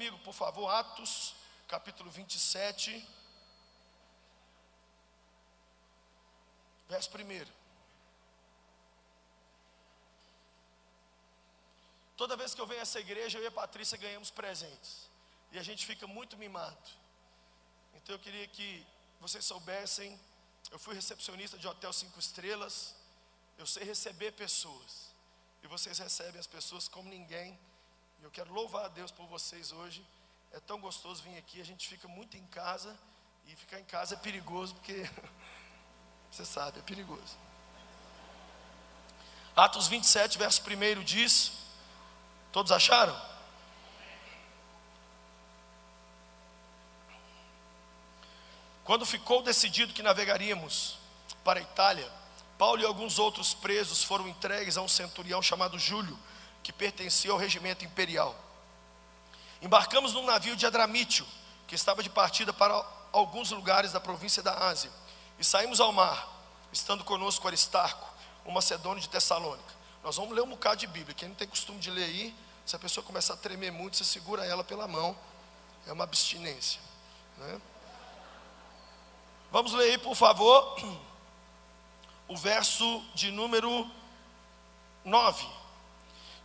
[0.00, 1.34] comigo, por favor, Atos,
[1.68, 3.06] capítulo 27,
[6.88, 7.46] verso 1.
[12.16, 15.10] Toda vez que eu venho a essa igreja, eu e a Patrícia ganhamos presentes.
[15.52, 16.90] E a gente fica muito mimado.
[17.96, 18.86] Então eu queria que
[19.20, 20.18] vocês soubessem,
[20.70, 22.94] eu fui recepcionista de hotel cinco estrelas,
[23.58, 25.14] eu sei receber pessoas.
[25.62, 27.58] E vocês recebem as pessoas como ninguém.
[28.20, 30.04] E eu quero louvar a Deus por vocês hoje.
[30.52, 32.96] É tão gostoso vir aqui, a gente fica muito em casa.
[33.46, 35.08] E ficar em casa é perigoso, porque
[36.30, 37.38] você sabe, é perigoso.
[39.56, 41.52] Atos 27, verso 1 diz:
[42.52, 43.18] Todos acharam?
[48.84, 50.98] Quando ficou decidido que navegaríamos
[51.42, 52.10] para a Itália,
[52.58, 56.18] Paulo e alguns outros presos foram entregues a um centurião chamado Júlio,
[56.62, 58.34] que pertencia ao regimento imperial.
[59.62, 61.26] Embarcamos num navio de Adramítio,
[61.66, 64.90] que estava de partida para alguns lugares da província da Ásia,
[65.38, 66.28] e saímos ao mar,
[66.72, 68.08] estando conosco Aristarco,
[68.46, 69.80] um macedônio de Tessalônica.
[70.02, 71.14] Nós vamos ler um bocado de Bíblia.
[71.14, 74.04] Quem não tem costume de ler aí, se a pessoa começar a tremer muito, você
[74.04, 75.16] segura ela pela mão.
[75.86, 76.80] É uma abstinência.
[77.36, 77.60] Né?
[79.50, 80.76] Vamos ler aí, por favor,
[82.28, 83.90] o verso de número
[85.04, 85.59] 9.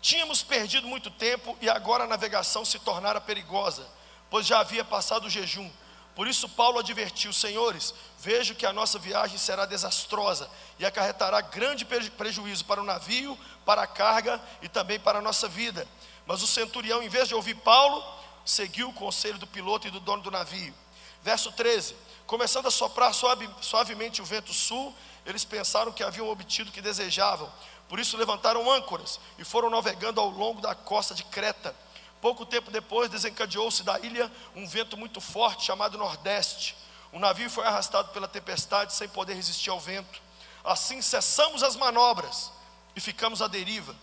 [0.05, 3.87] Tínhamos perdido muito tempo e agora a navegação se tornara perigosa,
[4.29, 5.67] pois já havia passado o jejum.
[6.13, 10.47] Por isso, Paulo advertiu: Senhores, vejo que a nossa viagem será desastrosa
[10.77, 15.47] e acarretará grande prejuízo para o navio, para a carga e também para a nossa
[15.47, 15.87] vida.
[16.27, 18.05] Mas o centurião, em vez de ouvir Paulo,
[18.45, 20.75] seguiu o conselho do piloto e do dono do navio.
[21.23, 21.95] Verso 13:
[22.27, 26.81] Começando a soprar suave, suavemente o vento sul, eles pensaram que haviam obtido o que
[26.81, 27.51] desejavam.
[27.87, 31.75] Por isso levantaram âncoras e foram navegando ao longo da costa de Creta.
[32.19, 36.75] Pouco tempo depois desencadeou-se da ilha um vento muito forte chamado Nordeste.
[37.11, 40.21] O navio foi arrastado pela tempestade sem poder resistir ao vento.
[40.63, 42.51] Assim cessamos as manobras
[42.95, 43.95] e ficamos à deriva.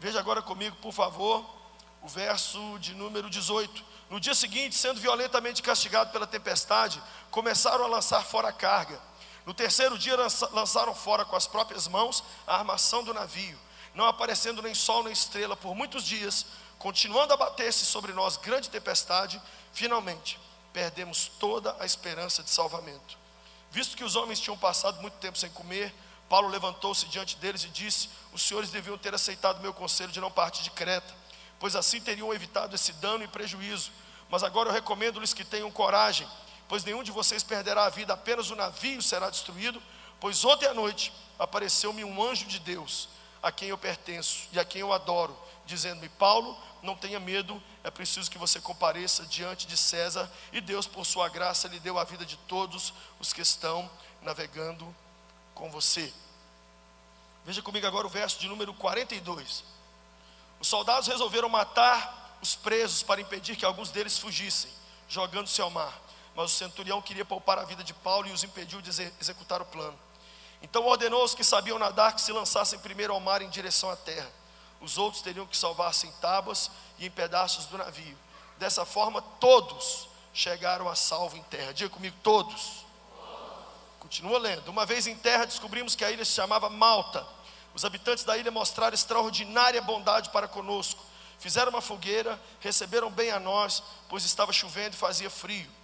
[0.00, 1.44] Veja agora comigo, por favor,
[2.02, 3.84] o verso de número 18.
[4.08, 8.98] No dia seguinte, sendo violentamente castigado pela tempestade, começaram a lançar fora a carga.
[9.48, 10.14] No terceiro dia,
[10.52, 13.58] lançaram fora com as próprias mãos a armação do navio,
[13.94, 16.44] não aparecendo nem sol nem estrela por muitos dias,
[16.78, 19.40] continuando a bater-se sobre nós grande tempestade,
[19.72, 20.38] finalmente
[20.70, 23.16] perdemos toda a esperança de salvamento.
[23.70, 25.94] Visto que os homens tinham passado muito tempo sem comer,
[26.28, 30.30] Paulo levantou-se diante deles e disse: Os senhores deviam ter aceitado meu conselho de não
[30.30, 31.14] partir de Creta
[31.58, 33.90] pois assim teriam evitado esse dano e prejuízo.
[34.28, 36.28] Mas agora eu recomendo-lhes que tenham coragem,
[36.68, 39.82] pois nenhum de vocês perderá a vida, apenas o navio será destruído.
[40.20, 43.08] Pois ontem à noite apareceu-me um anjo de Deus,
[43.42, 47.90] a quem eu pertenço e a quem eu adoro, dizendo-me: Paulo, não tenha medo, é
[47.90, 52.04] preciso que você compareça diante de César, e Deus, por sua graça, lhe deu a
[52.04, 53.90] vida de todos os que estão
[54.22, 54.94] navegando
[55.54, 56.12] com você.
[57.44, 59.64] Veja comigo agora o verso de número 42.
[60.60, 64.70] Os soldados resolveram matar os presos para impedir que alguns deles fugissem,
[65.08, 66.07] jogando-se ao mar.
[66.38, 68.90] Mas o centurião queria poupar a vida de Paulo e os impediu de
[69.20, 69.98] executar o plano.
[70.62, 73.96] Então ordenou aos que sabiam nadar que se lançassem primeiro ao mar em direção à
[73.96, 74.30] terra.
[74.80, 78.16] Os outros teriam que salvar-se em tábuas e em pedaços do navio.
[78.56, 81.74] Dessa forma, todos chegaram a salvo em terra.
[81.74, 82.86] Diga comigo, todos.
[83.98, 84.68] Continua lendo.
[84.68, 87.26] Uma vez em terra, descobrimos que a ilha se chamava Malta
[87.74, 91.00] os habitantes da ilha mostraram extraordinária bondade para conosco.
[91.38, 95.77] Fizeram uma fogueira, receberam bem a nós, pois estava chovendo e fazia frio.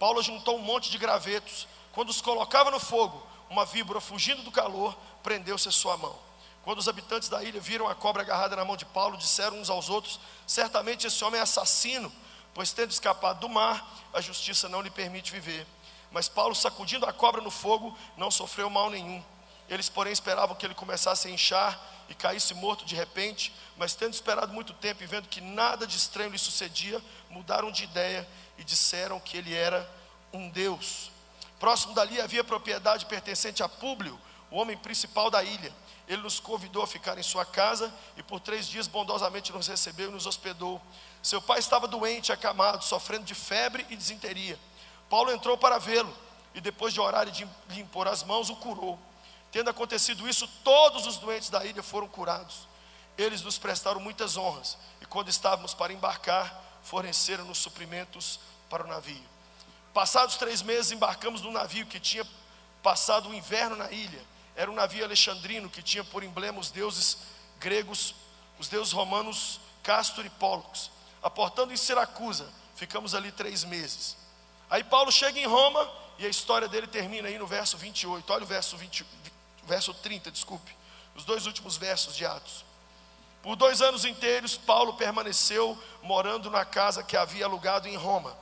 [0.00, 1.68] Paulo juntou um monte de gravetos.
[1.92, 6.18] Quando os colocava no fogo, uma víbora, fugindo do calor, prendeu-se a sua mão.
[6.64, 9.68] Quando os habitantes da ilha viram a cobra agarrada na mão de Paulo, disseram uns
[9.68, 12.10] aos outros: Certamente esse homem é assassino,
[12.54, 15.66] pois tendo escapado do mar, a justiça não lhe permite viver.
[16.10, 19.22] Mas Paulo, sacudindo a cobra no fogo, não sofreu mal nenhum.
[19.70, 24.12] Eles, porém, esperavam que ele começasse a inchar e caísse morto de repente, mas tendo
[24.12, 27.00] esperado muito tempo e vendo que nada de estranho lhe sucedia,
[27.30, 28.28] mudaram de ideia
[28.58, 29.88] e disseram que ele era
[30.32, 31.12] um Deus.
[31.60, 34.20] Próximo dali havia propriedade pertencente a Públio,
[34.50, 35.72] o homem principal da ilha.
[36.08, 40.08] Ele nos convidou a ficar em sua casa e por três dias bondosamente nos recebeu
[40.08, 40.82] e nos hospedou.
[41.22, 44.58] Seu pai estava doente, acamado, sofrendo de febre e desinteria.
[45.08, 46.12] Paulo entrou para vê-lo
[46.56, 48.98] e depois de orar e de lhe impor as mãos, o curou.
[49.52, 52.68] Tendo acontecido isso, todos os doentes da ilha foram curados.
[53.18, 59.22] Eles nos prestaram muitas honras, e quando estávamos para embarcar, forneceram-nos suprimentos para o navio.
[59.92, 62.26] Passados três meses, embarcamos num navio que tinha
[62.82, 64.24] passado o inverno na ilha.
[64.54, 67.18] Era um navio alexandrino que tinha por emblema os deuses
[67.58, 68.14] gregos,
[68.58, 70.90] os deuses romanos Castor e Pólux.
[71.22, 72.48] aportando em Siracusa.
[72.76, 74.16] Ficamos ali três meses.
[74.70, 78.32] Aí Paulo chega em Roma e a história dele termina aí no verso 28.
[78.32, 79.04] Olha o verso, 20,
[79.70, 80.76] verso 30, desculpe.
[81.14, 82.64] Os dois últimos versos de Atos.
[83.42, 88.36] Por dois anos inteiros, Paulo permaneceu morando na casa que havia alugado em Roma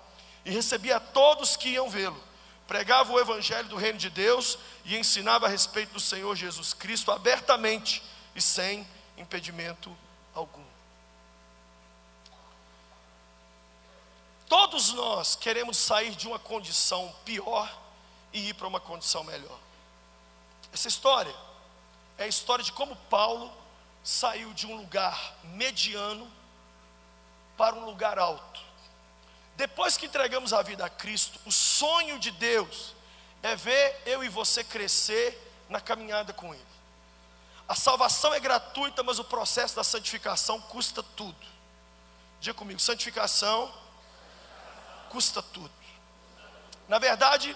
[0.44, 2.20] e recebia todos que iam vê-lo.
[2.66, 7.12] Pregava o evangelho do reino de Deus e ensinava a respeito do Senhor Jesus Cristo
[7.12, 8.02] abertamente
[8.34, 8.86] e sem
[9.16, 9.96] impedimento
[10.34, 10.64] algum.
[14.48, 17.70] Todos nós queremos sair de uma condição pior
[18.32, 19.67] e ir para uma condição melhor.
[20.72, 21.34] Essa história
[22.16, 23.52] é a história de como Paulo
[24.02, 26.30] saiu de um lugar mediano
[27.56, 28.60] para um lugar alto.
[29.56, 32.94] Depois que entregamos a vida a Cristo, o sonho de Deus
[33.42, 35.36] é ver eu e você crescer
[35.68, 36.64] na caminhada com Ele.
[37.68, 41.46] A salvação é gratuita, mas o processo da santificação custa tudo.
[42.40, 43.72] Diga comigo: santificação
[45.10, 45.70] custa tudo.
[46.88, 47.54] Na verdade,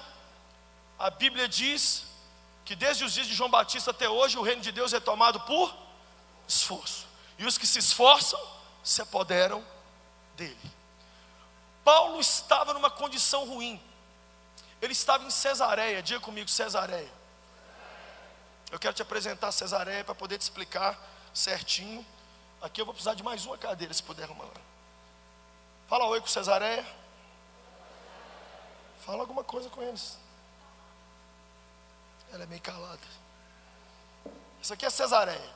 [0.99, 2.05] a Bíblia diz
[2.65, 5.41] que desde os dias de João Batista até hoje o reino de Deus é tomado
[5.41, 5.75] por
[6.47, 7.07] esforço.
[7.39, 8.41] E os que se esforçam
[8.83, 9.65] se apoderam
[10.37, 10.73] dele.
[11.85, 13.81] Paulo estava numa condição ruim.
[14.81, 17.11] Ele estava em Cesareia, diga comigo, Cesareia.
[18.71, 20.99] Eu quero te apresentar Cesareia para poder te explicar
[21.35, 22.05] certinho.
[22.61, 24.49] Aqui eu vou precisar de mais uma cadeira, se puder arrumar.
[25.89, 26.87] Fala oi com Cesareia.
[29.05, 30.17] Fala alguma coisa com eles.
[32.33, 33.01] Ela é meio calada.
[34.61, 35.51] Isso aqui é Cesareia.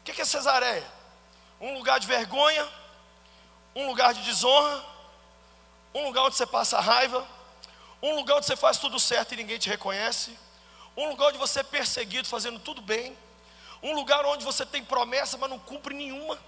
[0.00, 0.86] O que é Cesareia?
[1.60, 2.66] Um lugar de vergonha,
[3.76, 4.84] um lugar de desonra,
[5.94, 7.26] um lugar onde você passa raiva,
[8.02, 10.36] um lugar onde você faz tudo certo e ninguém te reconhece,
[10.96, 13.16] um lugar onde você é perseguido fazendo tudo bem,
[13.82, 16.38] um lugar onde você tem promessa, mas não cumpre nenhuma,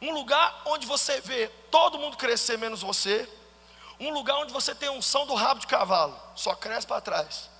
[0.00, 3.28] um lugar onde você vê todo mundo crescer menos você,
[4.00, 7.55] um lugar onde você tem unção do rabo de cavalo, só cresce para trás.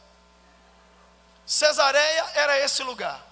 [1.46, 3.24] Cesareia era esse lugar.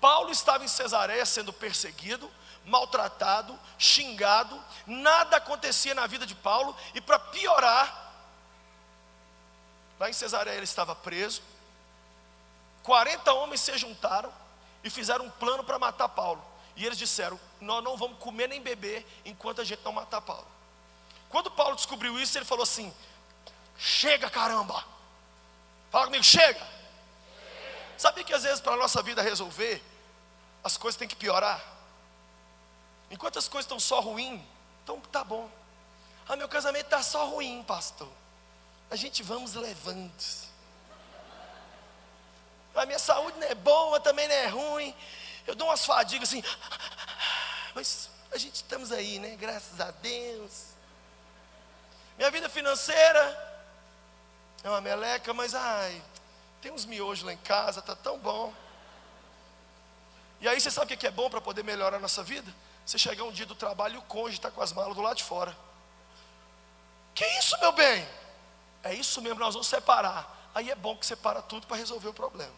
[0.00, 2.30] Paulo estava em Cesareia sendo perseguido,
[2.64, 8.12] maltratado, xingado, nada acontecia na vida de Paulo, e para piorar,
[10.00, 11.42] lá em Cesareia ele estava preso,
[12.82, 14.32] 40 homens se juntaram
[14.82, 16.42] e fizeram um plano para matar Paulo.
[16.74, 20.46] E eles disseram: Nós não vamos comer nem beber enquanto a gente não matar Paulo.
[21.28, 22.94] Quando Paulo descobriu isso, ele falou assim:
[23.76, 24.84] Chega, caramba!
[25.90, 26.77] Fala comigo, chega!
[27.98, 29.82] Sabia que às vezes para a nossa vida resolver,
[30.62, 31.60] as coisas têm que piorar?
[33.10, 34.46] Enquanto as coisas estão só ruim,
[34.84, 35.50] então tá bom.
[36.28, 38.08] Ah, meu casamento está só ruim, pastor.
[38.88, 40.12] A gente vamos levando.
[42.74, 44.94] A minha saúde não é boa, também não é ruim.
[45.44, 46.44] Eu dou umas fadigas assim.
[47.74, 49.34] Mas a gente estamos aí, né?
[49.36, 50.68] Graças a Deus.
[52.16, 53.66] Minha vida financeira
[54.62, 56.00] é uma meleca, mas ai,
[56.60, 58.52] tem uns miojos lá em casa, tá tão bom.
[60.40, 62.52] E aí você sabe o que é bom para poder melhorar a nossa vida?
[62.84, 65.16] Você chegar um dia do trabalho e o cônjuge está com as malas do lado
[65.16, 65.56] de fora.
[67.14, 68.08] Que isso, meu bem?
[68.82, 70.50] É isso mesmo, nós vamos separar.
[70.54, 72.54] Aí é bom que separa tudo para resolver o problema.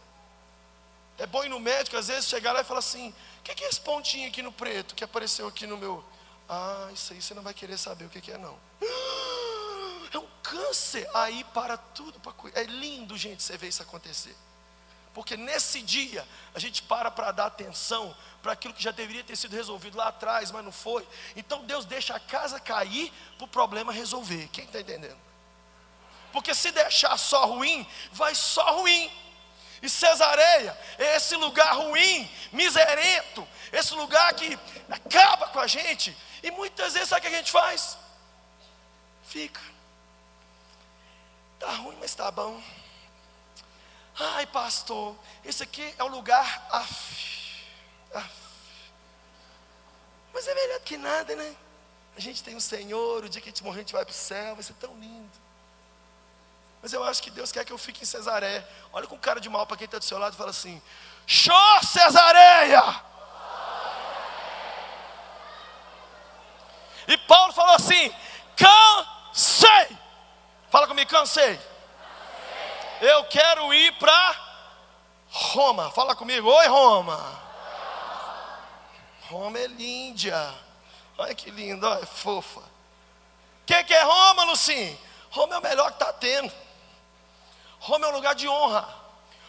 [1.18, 3.68] É bom ir no médico, às vezes, chegar lá e falar assim: o que é
[3.68, 6.04] esse pontinho aqui no preto que apareceu aqui no meu.
[6.48, 8.58] Ah, isso aí você não vai querer saber o que é, não.
[10.50, 11.08] Câncer.
[11.14, 14.36] Aí para tudo para É lindo, gente, você ver isso acontecer.
[15.14, 19.36] Porque nesse dia a gente para para dar atenção para aquilo que já deveria ter
[19.36, 21.06] sido resolvido lá atrás, mas não foi.
[21.36, 24.48] Então Deus deixa a casa cair para o problema resolver.
[24.52, 25.18] Quem está entendendo?
[26.32, 29.10] Porque se deixar só ruim, vai só ruim.
[29.82, 34.58] E Cesareia é esse lugar ruim, miserento, esse lugar que
[34.90, 36.16] acaba com a gente.
[36.42, 37.96] E muitas vezes sabe o que a gente faz?
[39.24, 39.60] Fica.
[41.60, 42.58] Está ruim, mas está bom.
[44.18, 45.14] Ai, pastor,
[45.44, 46.66] esse aqui é o lugar.
[46.70, 47.66] Af,
[48.14, 48.30] af.
[50.32, 51.54] Mas é melhor que nada, né?
[52.16, 54.06] A gente tem o um Senhor, o dia que a gente morrer, a gente vai
[54.06, 55.38] para o céu, vai ser tão lindo.
[56.80, 58.66] Mas eu acho que Deus quer que eu fique em Cesaré.
[58.90, 60.80] Olha com cara de mal para quem está do seu lado e fala assim:
[61.26, 63.04] Show Cesareia!
[67.06, 68.10] E Paulo falou assim:
[68.56, 70.00] cansei.
[70.70, 71.60] Fala comigo, cansei.
[73.00, 74.36] Eu quero ir para
[75.28, 75.90] Roma.
[75.90, 76.48] Fala comigo.
[76.48, 77.42] Oi, Roma.
[79.28, 80.54] Roma é linda.
[81.18, 82.60] Olha que linda, olha, é fofa.
[82.60, 82.64] O
[83.66, 84.98] que, que é Roma, Lucim?
[85.30, 86.52] Roma é o melhor que está tendo.
[87.80, 88.88] Roma é um lugar de honra.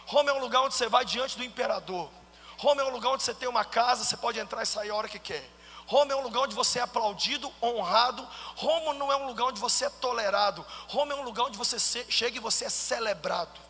[0.06, 2.10] Roma é um lugar onde você vai diante do imperador.
[2.58, 4.94] Roma é um lugar onde você tem uma casa, você pode entrar e sair a
[4.94, 5.48] hora que quer.
[5.92, 8.26] Roma é um lugar onde você é aplaudido, honrado.
[8.56, 10.64] Roma não é um lugar onde você é tolerado.
[10.88, 13.60] Roma é um lugar onde você chega e você é celebrado.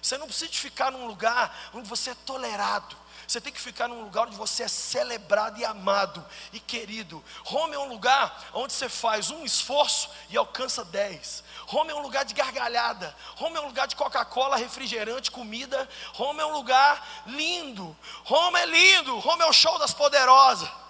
[0.00, 2.96] Você não precisa ficar num lugar onde você é tolerado.
[3.26, 7.22] Você tem que ficar num lugar onde você é celebrado e amado e querido.
[7.44, 11.42] Roma é um lugar onde você faz um esforço e alcança dez.
[11.66, 13.12] Roma é um lugar de gargalhada.
[13.34, 15.88] Roma é um lugar de Coca-Cola, refrigerante, comida.
[16.12, 17.96] Roma é um lugar lindo.
[18.22, 19.18] Roma é lindo.
[19.18, 20.81] Roma é o show das poderosas.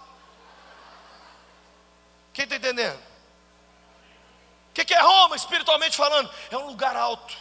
[2.33, 2.99] Quem está entendendo?
[4.71, 6.31] O que, que é Roma, espiritualmente falando?
[6.51, 7.37] É um lugar alto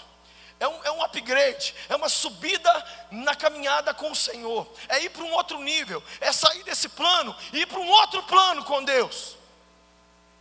[0.61, 2.71] é um, é um upgrade, é uma subida
[3.09, 7.35] na caminhada com o Senhor, é ir para um outro nível, é sair desse plano
[7.51, 9.35] e ir para um outro plano com Deus.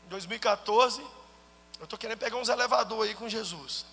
[0.05, 1.01] Em 2014,
[1.79, 3.87] eu estou querendo pegar uns elevadores aí com Jesus,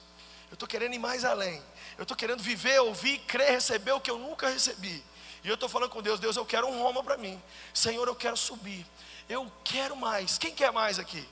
[0.49, 1.63] eu estou querendo ir mais além,
[1.97, 5.01] eu estou querendo viver, ouvir, crer, receber o que eu nunca recebi.
[5.45, 7.41] E eu estou falando com Deus, Deus, eu quero um Roma para mim.
[7.73, 8.85] Senhor, eu quero subir.
[9.29, 10.37] Eu quero mais.
[10.37, 11.27] Quem quer mais aqui?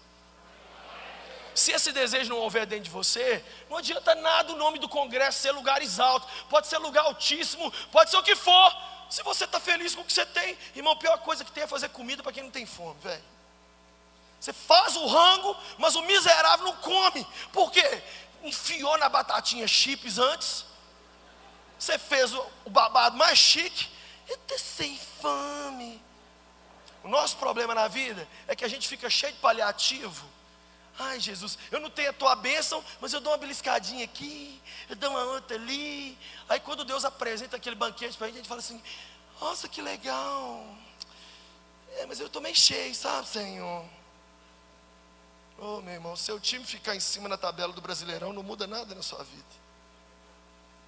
[1.53, 5.39] Se esse desejo não houver dentro de você, não adianta nada o nome do congresso
[5.39, 8.75] ser lugares altos, pode ser lugar altíssimo, pode ser o que for.
[9.09, 11.63] Se você está feliz com o que você tem, irmão, a pior coisa que tem
[11.63, 13.23] é fazer comida para quem não tem fome, velho.
[14.39, 17.25] Você faz o rango, mas o miserável não come.
[17.53, 18.03] Por quê?
[18.43, 20.65] Enfiou na batatinha chips antes.
[21.79, 23.89] Você fez o, babado mais chique.
[24.27, 26.03] E sem fome.
[27.05, 30.35] O nosso problema na vida é que a gente fica cheio de paliativo
[30.97, 34.95] Ai, Jesus, eu não tenho a tua bênção, mas eu dou uma beliscadinha aqui, eu
[34.95, 36.17] dou uma outra ali.
[36.47, 38.81] Aí quando Deus apresenta aquele banquete para a gente, a gente fala assim:
[39.41, 40.65] Nossa, que legal.
[41.97, 43.85] É, mas eu estou meio cheio, sabe, Senhor?
[45.57, 48.65] Ô oh, meu irmão, seu time ficar em cima na tabela do Brasileirão não muda
[48.65, 49.65] nada na sua vida.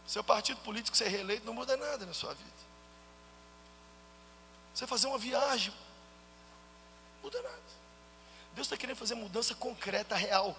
[0.05, 2.67] Seu partido político ser reeleito não muda nada na sua vida.
[4.73, 5.73] Você fazer uma viagem,
[7.21, 7.57] muda nada.
[8.53, 10.55] Deus está querendo fazer mudança concreta, real.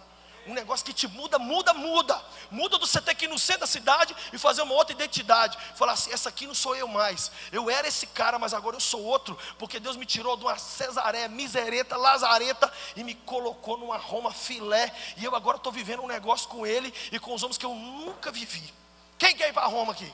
[0.46, 2.22] Um negócio que te muda, muda, muda.
[2.50, 5.58] Muda do você ter que ir no centro da cidade e fazer uma outra identidade.
[5.74, 7.30] Falar assim: essa aqui não sou eu mais.
[7.52, 9.36] Eu era esse cara, mas agora eu sou outro.
[9.58, 14.90] Porque Deus me tirou de uma Cesaré, misereta, lazareta e me colocou numa Roma filé.
[15.18, 17.74] E eu agora estou vivendo um negócio com Ele e com os homens que eu
[17.74, 18.72] nunca vivi.
[19.18, 20.10] Quem quer ir para Roma aqui?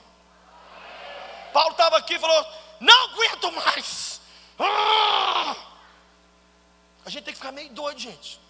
[1.52, 2.46] Paulo estava aqui e falou:
[2.80, 4.20] Não aguento mais.
[4.58, 5.73] Ah!
[7.04, 8.40] A gente tem que ficar meio doido, gente.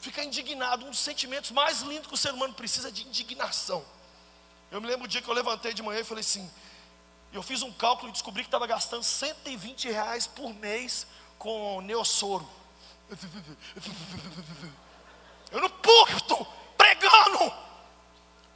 [0.00, 0.86] Ficar indignado.
[0.86, 3.84] Um dos sentimentos mais lindos que o ser humano precisa é de indignação.
[4.70, 6.50] Eu me lembro o dia que eu levantei de manhã e falei assim.
[7.32, 11.06] Eu fiz um cálculo e descobri que estava gastando 120 reais por mês
[11.38, 12.48] com neossoro.
[15.50, 17.52] Eu não puto, pregando.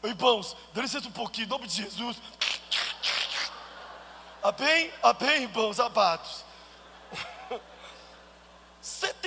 [0.02, 2.16] Irmãos, dá licença um pouquinho, em nome de Jesus.
[4.42, 4.92] Amém?
[5.02, 6.44] Amém, irmãos, abados.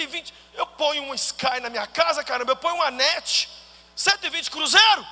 [0.02, 3.50] 120, eu ponho um Sky na minha casa, caramba, eu ponho uma net,
[3.96, 5.08] 120 cruzeiro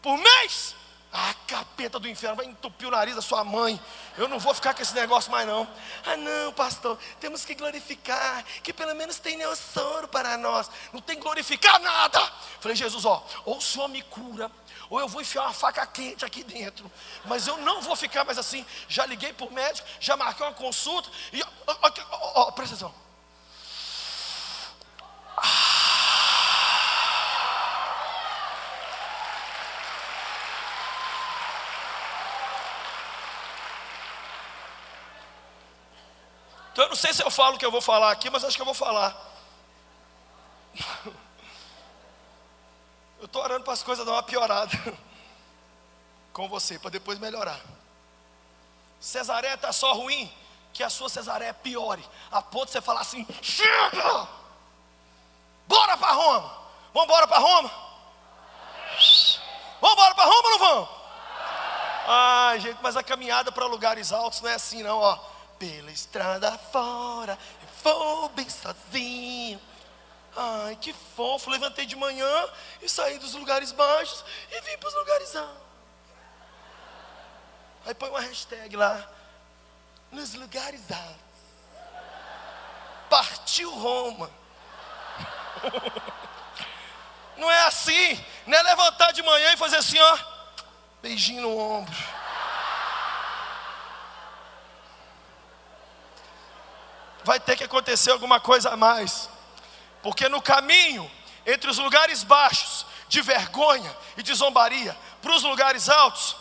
[0.00, 0.74] por mês.
[1.12, 3.80] Ah, capeta do inferno, vai entupir o nariz da sua mãe.
[4.18, 5.66] Eu não vou ficar com esse negócio mais não.
[6.04, 10.70] Ah, não, pastor, temos que glorificar, que pelo menos tem neossoro para nós.
[10.92, 12.20] Não tem glorificar nada.
[12.60, 14.50] Falei, Jesus, ó, ou o Senhor me cura,
[14.90, 16.90] ou eu vou enfiar uma faca quente aqui dentro.
[17.24, 18.66] Mas eu não vou ficar mais assim.
[18.86, 21.08] Já liguei para o médico, já marquei uma consulta.
[21.32, 21.76] E, ó, ó,
[22.10, 23.05] ó, ó presta atenção.
[36.76, 38.54] Então eu não sei se eu falo o que eu vou falar aqui, mas acho
[38.54, 39.16] que eu vou falar.
[43.18, 44.70] Eu estou orando para as coisas dar uma piorada
[46.34, 47.58] com você, para depois melhorar.
[49.00, 50.30] Cesaré está só ruim,
[50.70, 54.28] que a sua Cesaré piore, a ponto de você falar assim: chega!
[55.66, 56.58] Bora para Roma!
[56.92, 57.70] Vamos embora para Roma?
[59.80, 60.88] Vamos embora para Roma ou não vamos?
[62.06, 65.35] Ai, gente, mas a caminhada para lugares altos não é assim, não, ó.
[65.58, 69.60] Pela estrada fora, eu vou bem sozinho.
[70.36, 71.48] Ai, que fofo.
[71.48, 72.48] Levantei de manhã
[72.82, 75.66] e saí dos lugares baixos e vim para os lugares altos.
[77.86, 79.08] Aí põe uma hashtag lá.
[80.10, 81.16] Nos lugares altos.
[83.08, 84.30] Partiu Roma.
[87.36, 88.24] Não é assim.
[88.46, 90.18] Não é levantar de manhã e fazer assim, ó.
[91.00, 91.94] Beijinho no ombro.
[97.26, 99.28] Vai ter que acontecer alguma coisa a mais.
[100.00, 101.10] Porque no caminho,
[101.44, 106.36] entre os lugares baixos, de vergonha e de zombaria, para os lugares altos,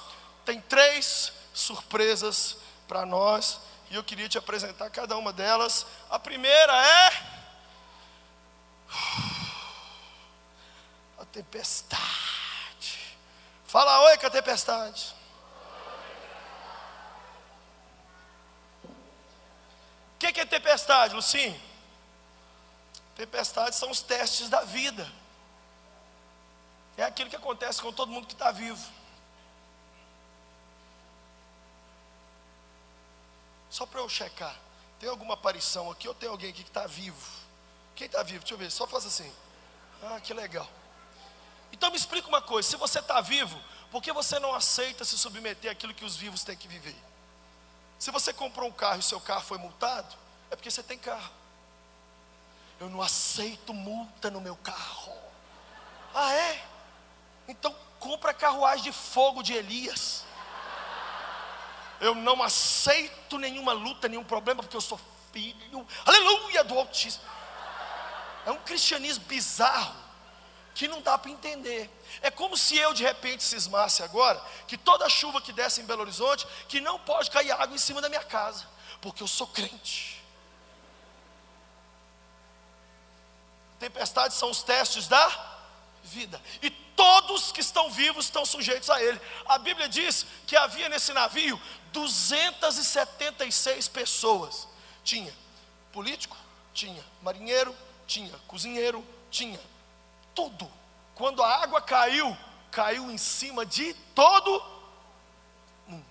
[0.46, 5.88] tem três surpresas para nós e eu queria te apresentar cada uma delas.
[6.08, 7.24] A primeira é
[11.18, 12.06] a tempestade.
[13.66, 15.16] Fala oi com a tempestade.
[20.16, 21.60] O que, que é tempestade, Lucinho?
[23.16, 25.10] Tempestades são os testes da vida.
[26.98, 28.86] É aquilo que acontece com todo mundo que está vivo.
[33.70, 34.56] Só para eu checar.
[35.00, 37.30] Tem alguma aparição aqui ou tem alguém aqui que está vivo?
[37.94, 38.40] Quem está vivo?
[38.40, 39.32] Deixa eu ver, só faz assim.
[40.02, 40.68] Ah, que legal.
[41.74, 45.18] Então me explica uma coisa: se você está vivo, por que você não aceita se
[45.18, 46.96] submeter àquilo que os vivos têm que viver?
[47.98, 50.16] Se você comprou um carro e seu carro foi multado,
[50.52, 51.32] é porque você tem carro.
[52.80, 55.14] Eu não aceito multa no meu carro.
[56.14, 56.64] Ah, é?
[57.48, 60.24] Então compra carruagem de fogo de Elias.
[62.00, 65.00] Eu não aceito nenhuma luta, nenhum problema, porque eu sou
[65.32, 67.24] filho, aleluia, do Altíssimo.
[68.46, 70.05] É um cristianismo bizarro
[70.76, 71.90] que não dá para entender.
[72.22, 76.02] É como se eu de repente cismasse agora que toda chuva que desce em Belo
[76.02, 78.68] Horizonte, que não pode cair água em cima da minha casa,
[79.02, 80.22] porque eu sou crente.
[83.80, 85.56] Tempestades são os testes da
[86.04, 86.42] vida.
[86.62, 89.20] E todos que estão vivos estão sujeitos a ele.
[89.48, 91.60] A Bíblia diz que havia nesse navio
[91.94, 94.68] 276 pessoas.
[95.06, 95.34] Tinha
[95.94, 96.36] político,
[96.74, 97.74] tinha marinheiro,
[98.06, 99.60] tinha cozinheiro, tinha
[100.36, 100.72] tudo.
[101.16, 102.38] Quando a água caiu,
[102.70, 104.62] caiu em cima de todo
[105.88, 106.06] mundo.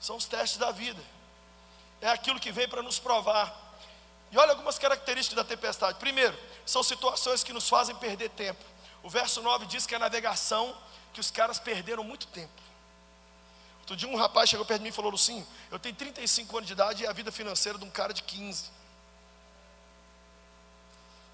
[0.00, 1.02] São os testes da vida.
[2.00, 3.54] É aquilo que vem para nos provar.
[4.32, 5.98] E olha algumas características da tempestade.
[5.98, 8.64] Primeiro, são situações que nos fazem perder tempo.
[9.02, 10.74] O verso 9 diz que a navegação
[11.12, 12.62] que os caras perderam muito tempo.
[13.80, 16.66] Outro dia um rapaz chegou perto de mim e falou, Lucinho, eu tenho 35 anos
[16.66, 18.70] de idade e a vida financeira de um cara de 15.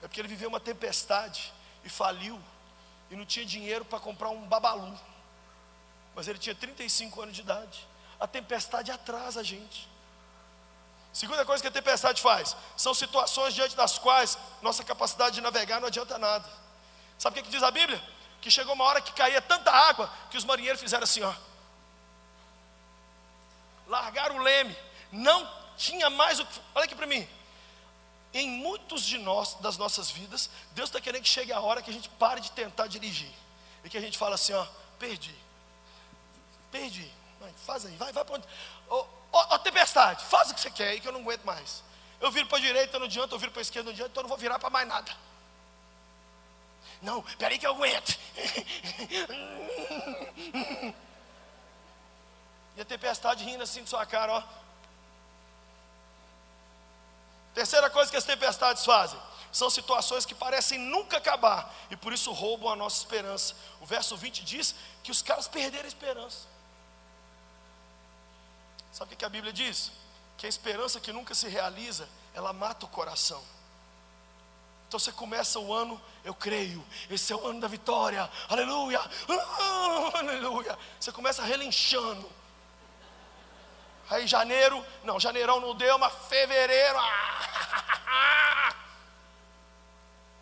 [0.03, 1.53] É porque ele viveu uma tempestade
[1.85, 2.41] e faliu
[3.11, 4.99] e não tinha dinheiro para comprar um babalu.
[6.15, 7.87] Mas ele tinha 35 anos de idade.
[8.19, 9.89] A tempestade atrasa a gente.
[11.13, 15.81] Segunda coisa que a tempestade faz, são situações diante das quais nossa capacidade de navegar
[15.81, 16.49] não adianta nada.
[17.19, 18.01] Sabe o que, que diz a Bíblia?
[18.41, 21.35] que chegou uma hora que caía tanta água que os marinheiros fizeram assim, ó.
[23.87, 24.77] Largaram o leme,
[25.11, 26.61] não tinha mais o que.
[26.75, 27.29] Olha aqui para mim.
[28.33, 31.91] Em muitos de nós, das nossas vidas, Deus está querendo que chegue a hora que
[31.91, 33.33] a gente pare de tentar dirigir.
[33.85, 34.67] E que a gente fala assim, ó,
[34.99, 35.35] perdi.
[36.71, 37.11] Perdi.
[37.41, 38.47] Vai, faz aí, vai, vai para onde.
[38.91, 41.83] Ô, tempestade, faz o que você quer aí que eu não aguento mais.
[42.21, 44.23] Eu viro para a direita, não adianta, eu viro para a esquerda, não adianta, então
[44.23, 45.11] eu não vou virar para mais nada.
[47.01, 48.19] Não, peraí que eu aguento.
[52.79, 54.43] E a tempestade rindo assim de sua cara, ó.
[57.59, 59.19] Terceira coisa que as tempestades fazem
[59.51, 63.53] são situações que parecem nunca acabar e por isso roubam a nossa esperança.
[63.81, 66.47] O verso 20 diz que os caras perderam a esperança.
[68.93, 69.91] Sabe o que a Bíblia diz?
[70.37, 73.43] Que a esperança que nunca se realiza, ela mata o coração.
[74.87, 79.01] Então você começa o ano, eu creio, esse é o ano da vitória, aleluia,
[80.15, 80.79] aleluia.
[81.01, 82.31] Você começa relinchando.
[84.11, 88.75] Aí janeiro, não, janeirão não deu, mas fevereiro, ah,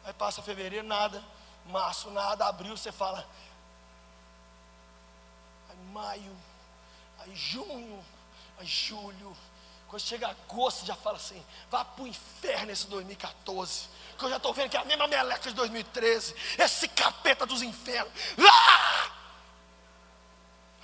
[0.04, 1.22] aí passa fevereiro, nada,
[1.66, 3.26] março, nada, abril, você fala,
[5.68, 6.36] aí maio,
[7.18, 8.04] aí junho,
[8.58, 9.36] aí julho,
[9.88, 14.36] quando chega agosto, já fala assim: vá para o inferno esse 2014 que eu já
[14.36, 18.12] estou vendo que é a mesma meleca de 2013, esse capeta dos infernos.
[18.38, 19.15] Ah!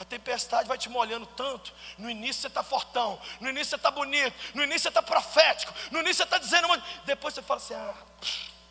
[0.03, 1.73] A tempestade vai te molhando tanto.
[1.97, 5.73] No início você está fortão, no início você está bonito, no início você está profético,
[5.93, 6.67] no início você está dizendo.
[7.05, 7.95] Depois você fala assim: ah,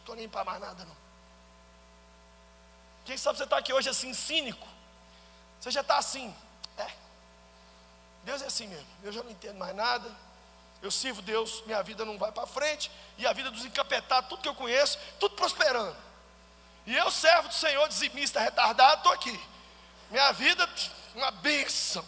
[0.02, 0.98] estou nem para mais nada não.
[3.06, 4.68] Quem sabe você está aqui hoje assim, cínico?
[5.62, 6.36] Você já está assim,
[6.78, 6.88] é.
[8.26, 10.14] Deus é assim mesmo, eu já não entendo mais nada,
[10.82, 14.42] eu sirvo Deus, minha vida não vai para frente, e a vida dos encapetados, tudo
[14.42, 15.96] que eu conheço, tudo prosperando.
[16.86, 19.40] E eu, servo do Senhor, dizimista, retardado, estou aqui.
[20.10, 20.68] Minha vida,
[21.16, 22.06] uma bênção.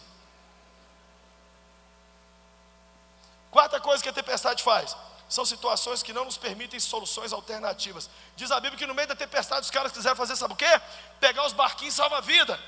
[3.51, 4.95] Quarta coisa que a tempestade faz:
[5.29, 8.09] são situações que não nos permitem soluções alternativas.
[8.35, 10.81] Diz a Bíblia que no meio da tempestade os caras quiseram fazer, sabe o quê?
[11.19, 12.59] Pegar os barquinhos salva-vida.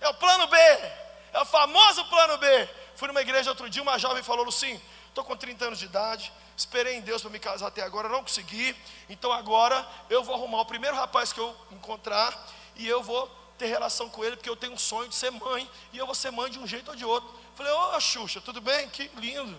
[0.00, 2.68] É o plano B, é o famoso plano B.
[2.96, 6.32] Fui numa igreja outro dia, uma jovem falou assim: estou com 30 anos de idade,
[6.56, 8.76] esperei em Deus para me casar até agora, não consegui,
[9.08, 12.36] então agora eu vou arrumar o primeiro rapaz que eu encontrar
[12.76, 15.70] e eu vou ter relação com ele, porque eu tenho um sonho de ser mãe,
[15.92, 17.32] e eu vou ser mãe de um jeito ou de outro.
[17.54, 18.88] Falei, ô oh, Xuxa, tudo bem?
[18.88, 19.56] Que lindo.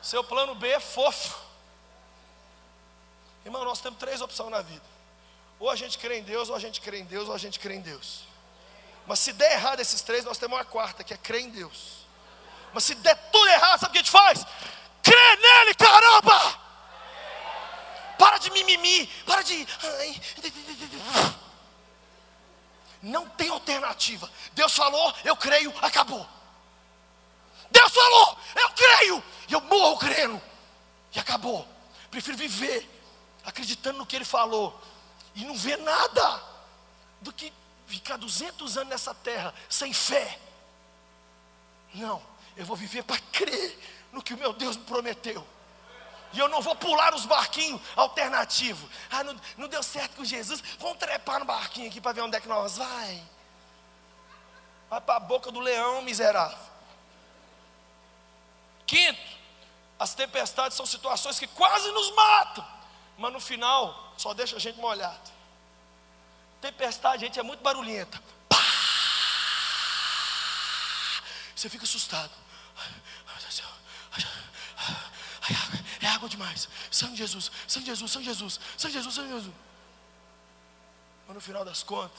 [0.00, 1.36] Seu plano B é fofo.
[3.44, 4.84] Irmão, nós temos três opções na vida.
[5.58, 7.58] Ou a gente crê em Deus, ou a gente crê em Deus, ou a gente
[7.58, 8.20] crê em Deus.
[9.04, 12.06] Mas se der errado esses três, nós temos uma quarta, que é crer em Deus.
[12.72, 14.46] Mas se der tudo errado, sabe o que a gente faz?
[15.02, 16.60] Crê nele, caramba!
[18.16, 19.66] Para de mimimi, para de.
[23.02, 24.30] Não tem alternativa.
[24.52, 26.26] Deus falou, eu creio, acabou.
[27.70, 30.40] Deus falou, eu creio, e eu morro crendo,
[31.14, 31.66] e acabou.
[32.10, 32.88] Prefiro viver
[33.44, 34.78] acreditando no que Ele falou
[35.34, 36.42] e não ver nada
[37.20, 37.52] do que
[37.86, 40.38] ficar 200 anos nessa terra sem fé.
[41.94, 42.22] Não,
[42.56, 43.78] eu vou viver para crer
[44.12, 45.46] no que o meu Deus me prometeu.
[46.32, 48.90] E eu não vou pular os barquinhos alternativos.
[49.10, 50.62] Ah, não, não deu certo com Jesus.
[50.78, 53.22] Vamos trepar no barquinho aqui para ver onde é que nós vai.
[54.90, 56.58] Vai para a boca do leão, miserável.
[58.86, 59.20] Quinto,
[59.98, 62.66] as tempestades são situações que quase nos matam,
[63.16, 65.30] mas no final só deixa a gente molhado.
[66.60, 68.22] Tempestade, gente, é muito barulhenta.
[68.48, 68.64] Pá!
[71.54, 72.32] Você fica assustado.
[76.00, 76.68] É água demais.
[76.90, 79.54] Sangue de Jesus, sangue de Jesus, sangue de Jesus, sangue de Jesus, sangue de Jesus.
[81.26, 82.18] Mas no final das contas,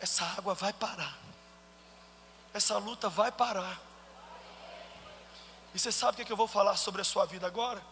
[0.00, 1.16] essa água vai parar.
[2.52, 3.80] Essa luta vai parar.
[5.74, 7.82] E você sabe o que, eu vou falar sobre a sua vida agora?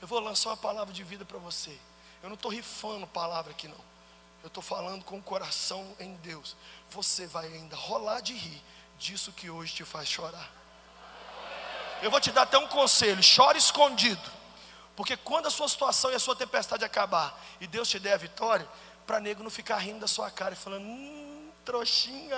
[0.00, 1.78] Eu vou lançar uma palavra de vida para você.
[2.22, 3.88] Eu não estou rifando palavra aqui não.
[4.42, 6.56] Eu estou falando com o coração em Deus.
[6.90, 8.62] Você vai ainda rolar de rir
[8.98, 10.57] disso que hoje te faz chorar.
[12.02, 14.38] Eu vou te dar até um conselho: chore escondido.
[14.96, 18.16] Porque quando a sua situação e a sua tempestade acabar e Deus te der a
[18.16, 18.68] vitória,
[19.06, 22.36] para nego não ficar rindo da sua cara e falando, hum, trouxinha,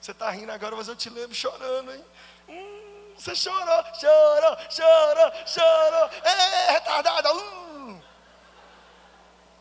[0.00, 2.04] você está rindo agora, mas eu te lembro chorando, hein?
[2.48, 8.02] Hum, você chorou, chorou, chorou, chorou, é, retardada, hum.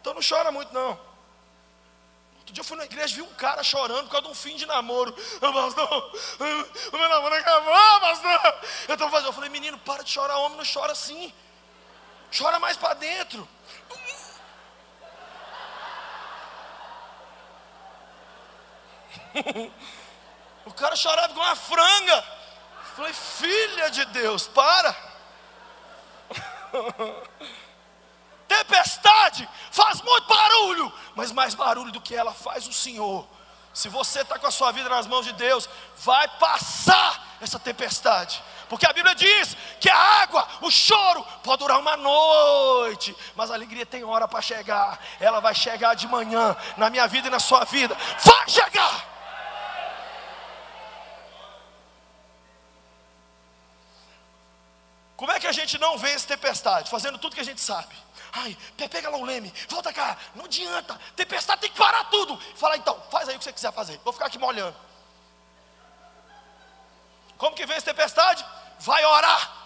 [0.02, 1.00] Então não chora muito não.
[2.46, 4.36] Outro dia eu fui na igreja e vi um cara chorando por causa de um
[4.36, 5.12] fim de namoro.
[5.42, 6.14] Eu, pastor,
[6.94, 8.60] o meu namoro acabou, pastor.
[8.88, 11.34] Eu, tô fazendo, eu falei, menino, para de chorar, homem não chora assim.
[12.38, 13.50] Chora mais para dentro.
[20.68, 22.14] o cara chorava igual uma franga.
[22.14, 24.96] Eu falei, filha de Deus, para.
[28.68, 33.28] Tempestade faz muito barulho, mas mais barulho do que ela faz o Senhor.
[33.74, 38.42] Se você está com a sua vida nas mãos de Deus, vai passar essa tempestade.
[38.70, 43.54] Porque a Bíblia diz que a água, o choro, pode durar uma noite, mas a
[43.54, 45.00] alegria tem hora para chegar.
[45.20, 47.96] Ela vai chegar de manhã, na minha vida e na sua vida.
[48.24, 49.15] Vai chegar!
[55.16, 56.90] Como é que a gente não vence tempestade?
[56.90, 57.96] Fazendo tudo que a gente sabe.
[58.34, 58.58] Ai,
[58.90, 62.38] pega lá o leme, volta cá, não adianta, tempestade tem que parar tudo.
[62.56, 64.76] Fala então, faz aí o que você quiser fazer, vou ficar aqui molhando.
[67.38, 68.46] Como que vence tempestade?
[68.80, 69.66] Vai orar.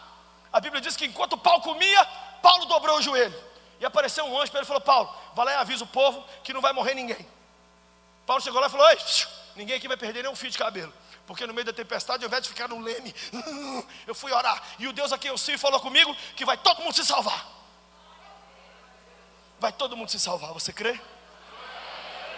[0.51, 2.05] A Bíblia diz que enquanto Paulo comia,
[2.41, 3.49] Paulo dobrou o joelho.
[3.79, 6.23] E apareceu um anjo para ele e falou: Paulo, vai lá e avisa o povo
[6.43, 7.27] que não vai morrer ninguém.
[8.25, 8.97] Paulo chegou lá e falou: Ei,
[9.55, 10.93] ninguém aqui vai perder nem um fio de cabelo.
[11.29, 13.13] Porque no meio da tempestade, ao invés de ficar no leme,
[14.07, 14.63] eu fui orar.
[14.79, 17.45] E o Deus a quem eu sirvo falou comigo que vai todo mundo se salvar.
[19.59, 20.99] Vai todo mundo se salvar, você crê?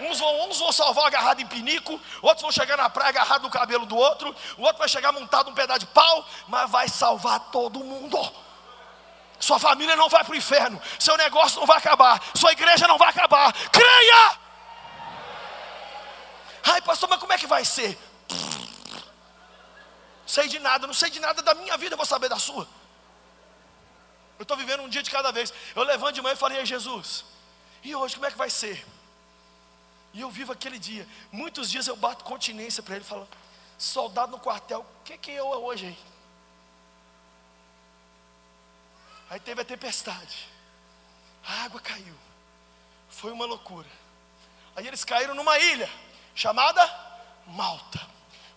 [0.01, 3.49] Uns vão, uns vão salvar agarrado em pinico, outros vão chegar na praia agarrado no
[3.49, 7.39] cabelo do outro, o outro vai chegar montado num pedaço de pau, mas vai salvar
[7.49, 8.19] todo mundo.
[9.39, 12.97] Sua família não vai para o inferno, seu negócio não vai acabar, sua igreja não
[12.97, 13.53] vai acabar.
[13.69, 14.37] Creia!
[16.65, 17.97] Ai, pastor, mas como é que vai ser?
[20.35, 22.65] Sei de nada, não sei de nada da minha vida, eu vou saber da sua.
[24.39, 25.53] Eu estou vivendo um dia de cada vez.
[25.75, 27.25] Eu levanto de manhã e falei, Jesus,
[27.83, 28.77] e hoje como é que vai ser?
[30.13, 31.07] E eu vivo aquele dia.
[31.31, 33.27] Muitos dias eu bato continência para ele, falo,
[33.77, 35.99] soldado no quartel, o que, que eu hoje aí?
[39.29, 40.49] Aí teve a tempestade,
[41.45, 42.17] a água caiu,
[43.09, 43.87] foi uma loucura.
[44.75, 45.89] Aí eles caíram numa ilha
[46.35, 46.83] chamada
[47.47, 47.99] Malta.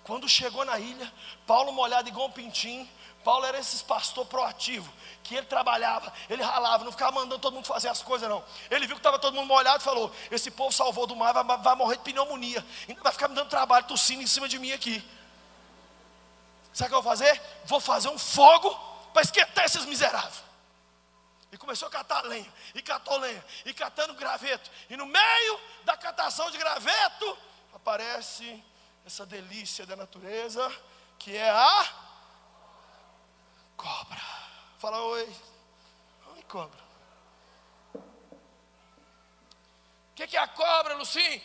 [0.04, 1.10] Quando chegou na ilha,
[1.46, 2.88] Paulo molhado igual um pintinho,
[3.24, 7.66] Paulo era esse pastor proativo, que ele trabalhava, ele ralava, não ficava mandando todo mundo
[7.66, 8.44] fazer as coisas, não.
[8.70, 11.42] Ele viu que estava todo mundo molhado e falou: Esse povo salvou do mar, vai,
[11.56, 14.72] vai morrer de pneumonia, ainda vai ficar me dando trabalho, tossindo em cima de mim
[14.72, 15.02] aqui.
[16.74, 17.42] Sabe o que eu vou fazer?
[17.64, 18.74] Vou fazer um fogo
[19.14, 20.44] para esquentar esses miseráveis.
[21.50, 24.70] E começou a catar lenha, e catou lenha, e catando graveto.
[24.90, 27.38] E no meio da catação de graveto,
[27.72, 28.62] aparece
[29.04, 30.66] essa delícia da natureza,
[31.18, 31.94] que é a
[33.76, 34.20] cobra.
[34.78, 35.36] Fala oi.
[36.34, 36.82] Oi, cobra.
[37.94, 38.00] O
[40.14, 41.42] que, que é a cobra, Lucim?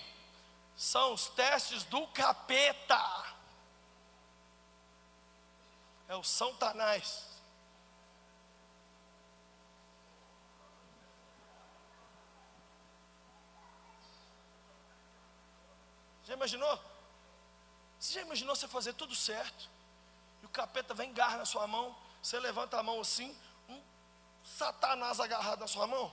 [0.75, 3.25] São os testes do capeta.
[6.07, 7.27] É o Santanás.
[16.23, 16.98] Já imaginou?
[17.99, 19.69] Você já imaginou você fazer tudo certo?
[20.41, 23.35] E o capeta vem garra na sua mão, você levanta a mão assim,
[23.67, 23.81] um
[24.43, 26.11] satanás agarrado na sua mão?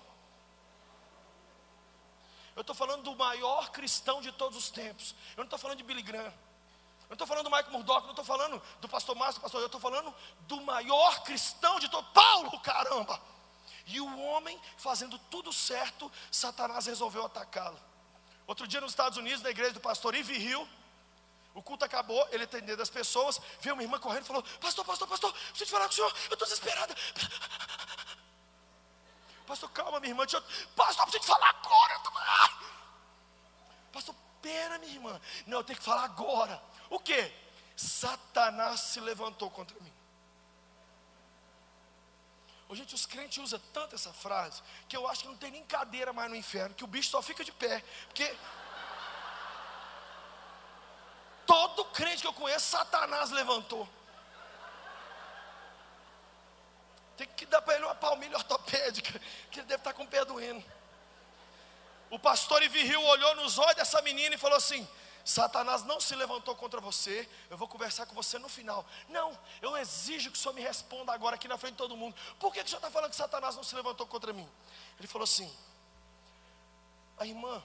[2.56, 5.14] Eu estou falando do maior cristão de todos os tempos.
[5.32, 6.24] Eu não estou falando de Billy Graham.
[6.24, 9.66] Eu não estou falando do Michael Murdoch, não estou falando do pastor Márcio, pastor, eu
[9.66, 13.20] estou falando do maior cristão de todo Paulo, caramba!
[13.86, 17.78] E o homem fazendo tudo certo, Satanás resolveu atacá-lo.
[18.44, 20.68] Outro dia nos Estados Unidos, na igreja do pastor Ivy Hill,
[21.56, 25.08] o culto acabou, ele atendendo as pessoas, veio uma irmã correndo e falou: Pastor, pastor,
[25.08, 26.94] pastor, preciso falar com o senhor, eu estou desesperada.
[29.46, 30.42] Pastor, calma, minha irmã, eu...
[30.74, 32.00] pastor, preciso falar agora.
[32.00, 32.10] Tô...
[33.92, 35.20] Pastor, pera, minha irmã.
[35.46, 36.60] Não, eu tenho que falar agora.
[36.90, 37.32] O que?
[37.76, 39.92] Satanás se levantou contra mim.
[42.68, 45.64] Ô, gente, os crentes usam tanto essa frase que eu acho que não tem nem
[45.64, 47.84] cadeira mais no inferno, que o bicho só fica de pé.
[48.08, 48.36] Porque
[51.46, 53.88] todo crente que eu conheço, Satanás levantou.
[57.16, 59.18] Tem que dar para ele uma palmilha ortopédica,
[59.50, 60.62] que ele deve estar com o pé doendo.
[62.10, 64.86] O pastor Iviril olhou nos olhos dessa menina e falou assim:
[65.24, 68.84] Satanás não se levantou contra você, eu vou conversar com você no final.
[69.08, 72.14] Não, eu exijo que o senhor me responda agora aqui na frente de todo mundo.
[72.38, 74.48] Por que, que o senhor está falando que Satanás não se levantou contra mim?
[74.98, 75.50] Ele falou assim:
[77.16, 77.64] a irmã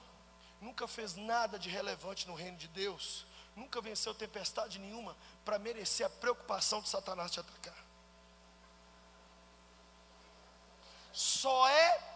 [0.58, 6.06] nunca fez nada de relevante no reino de Deus, nunca venceu tempestade nenhuma para merecer
[6.06, 7.76] a preocupação de Satanás te atacar.
[11.12, 12.12] Só é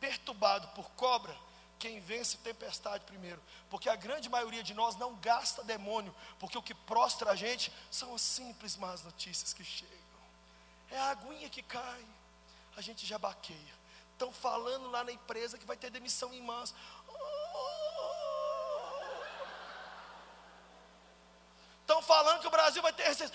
[0.00, 1.34] perturbado por cobra
[1.78, 6.62] quem vence tempestade primeiro, porque a grande maioria de nós não gasta demônio, porque o
[6.62, 9.96] que prostra a gente são as simples más notícias que chegam.
[10.90, 12.04] É a aguinha que cai,
[12.76, 13.78] a gente já baqueia.
[14.12, 16.74] Estão falando lá na empresa que vai ter demissão em massa.
[21.88, 23.34] Estão falando que o Brasil vai ter recessão.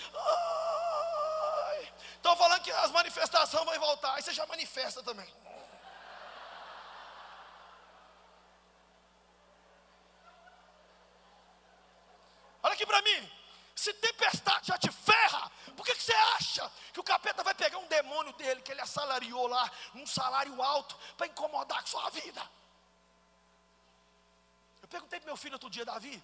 [2.14, 4.14] Estão falando que as manifestações vão voltar.
[4.14, 5.28] Aí você já manifesta também.
[12.62, 13.32] Olha aqui para mim.
[13.74, 17.78] Se tempestade já te ferra, por que, que, você acha que o capeta vai pegar
[17.78, 22.48] um demônio dele, que ele assalariou lá, num salário alto, para incomodar com sua vida?
[24.80, 26.22] Eu perguntei para meu filho outro dia, Davi,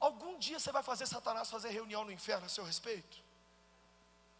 [0.00, 3.18] algum dia você vai fazer Satanás fazer reunião no inferno a seu respeito?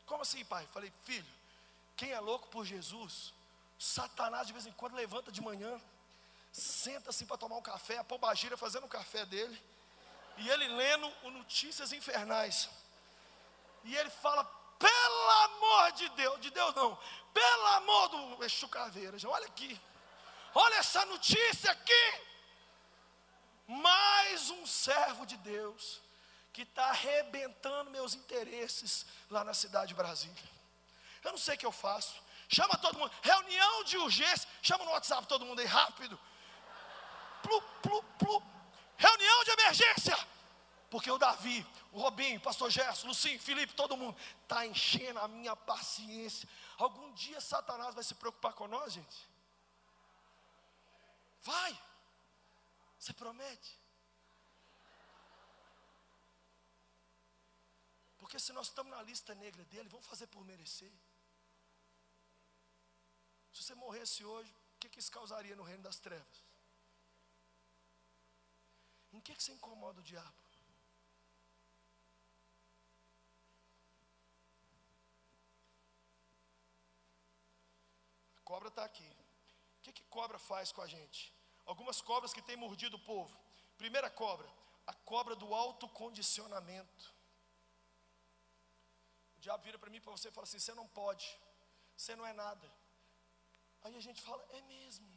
[0.07, 0.67] Como assim, pai?
[0.73, 1.33] Falei, filho,
[1.97, 3.33] quem é louco por Jesus,
[3.79, 5.81] Satanás de vez em quando levanta de manhã,
[6.51, 9.63] senta assim para tomar um café, a pombagira fazendo o café dele
[10.39, 12.69] e ele lendo o Notícias Infernais.
[13.85, 14.45] E ele fala:
[14.79, 16.99] pelo amor de Deus, de Deus não,
[17.33, 19.79] pelo amor do Exu Caveira, olha aqui,
[20.55, 22.30] olha essa notícia aqui.
[23.71, 26.01] Mais um servo de Deus
[26.53, 30.51] que está arrebentando meus interesses lá na cidade de Brasília.
[31.23, 32.21] Eu não sei o que eu faço.
[32.49, 36.19] Chama todo mundo, reunião de urgência, chama no WhatsApp todo mundo aí rápido.
[37.45, 38.43] Plu, plu, plu,
[38.97, 40.19] reunião de emergência.
[40.91, 45.29] Porque o Davi, o Robinho, o pastor Gerson, Lucinho, Felipe, todo mundo está enchendo a
[45.29, 46.49] minha paciência.
[46.77, 49.31] Algum dia Satanás vai se preocupar com nós, gente?
[51.43, 51.79] Vai.
[53.01, 53.81] Você promete?
[58.19, 60.93] Porque se nós estamos na lista negra dele, vamos fazer por merecer.
[63.55, 66.45] Se você morresse hoje, o que, que isso causaria no reino das trevas?
[69.15, 70.43] Em que, que você incomoda o diabo?
[78.37, 79.11] A cobra está aqui.
[79.79, 81.40] O que, que cobra faz com a gente?
[81.73, 83.33] Algumas cobras que têm mordido o povo.
[83.83, 84.49] Primeira cobra,
[84.93, 87.05] a cobra do autocondicionamento.
[89.37, 91.27] O diabo vira para mim para você e fala assim: você não pode,
[91.97, 92.69] você não é nada.
[93.83, 95.09] Aí a gente fala: é mesmo.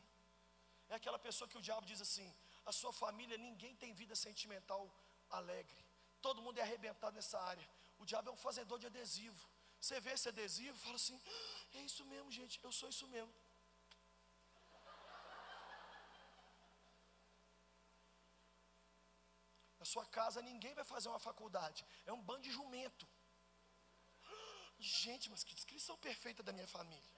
[0.90, 2.30] É aquela pessoa que o diabo diz assim:
[2.68, 4.84] a sua família, ninguém tem vida sentimental
[5.40, 5.82] alegre.
[6.22, 7.68] Todo mundo é arrebentado nessa área.
[7.98, 9.44] O diabo é um fazedor de adesivo.
[9.82, 11.20] Você vê esse adesivo e fala assim:
[11.74, 13.34] é isso mesmo, gente, eu sou isso mesmo.
[19.94, 23.06] Sua casa ninguém vai fazer uma faculdade, é um bando de jumento.
[25.02, 27.12] Gente, mas que descrição perfeita da minha família.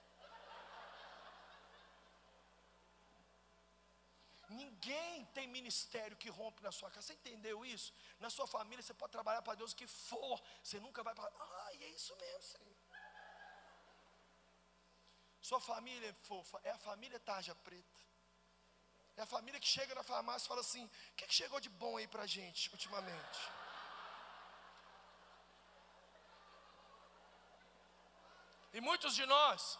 [4.60, 7.06] Ninguém tem ministério que rompe na sua casa.
[7.06, 7.88] Você entendeu isso?
[8.24, 10.36] Na sua família você pode trabalhar para Deus o que for.
[10.62, 11.28] Você nunca vai para.
[11.46, 12.76] Ah, e é isso mesmo, Senhor.
[15.48, 18.00] Sua família é fofa, é a família tarja preta.
[19.16, 21.68] É a família que chega na farmácia e fala assim: o que, que chegou de
[21.68, 23.40] bom aí para a gente ultimamente?
[28.72, 29.78] E muitos de nós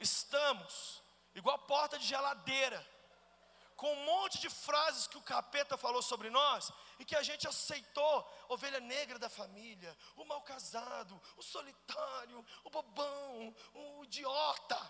[0.00, 1.02] estamos
[1.34, 2.80] igual porta de geladeira
[3.76, 7.46] com um monte de frases que o capeta falou sobre nós e que a gente
[7.46, 14.80] aceitou, ovelha negra da família, o mal casado, o solitário, o bobão, o idiota.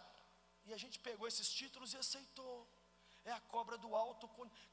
[0.64, 2.66] E a gente pegou esses títulos e aceitou.
[3.28, 4.28] É a cobra do alto.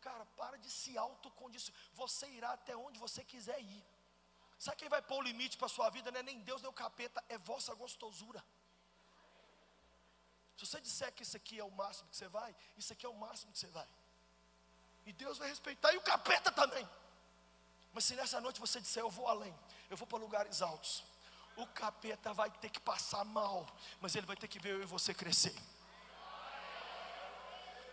[0.07, 1.79] Cara, para de se autocondicionar.
[2.01, 3.83] Você irá até onde você quiser ir.
[4.57, 6.11] Sabe quem vai pôr o limite para a sua vida?
[6.11, 8.41] Não é nem Deus nem o capeta, é vossa gostosura.
[10.57, 13.09] Se você disser que isso aqui é o máximo que você vai, isso aqui é
[13.09, 13.87] o máximo que você vai.
[15.05, 16.87] E Deus vai respeitar, e o capeta também.
[17.91, 19.53] Mas se nessa noite você disser, eu vou além,
[19.89, 21.03] eu vou para lugares altos,
[21.57, 23.67] o capeta vai ter que passar mal,
[23.99, 25.55] mas ele vai ter que ver eu e você crescer.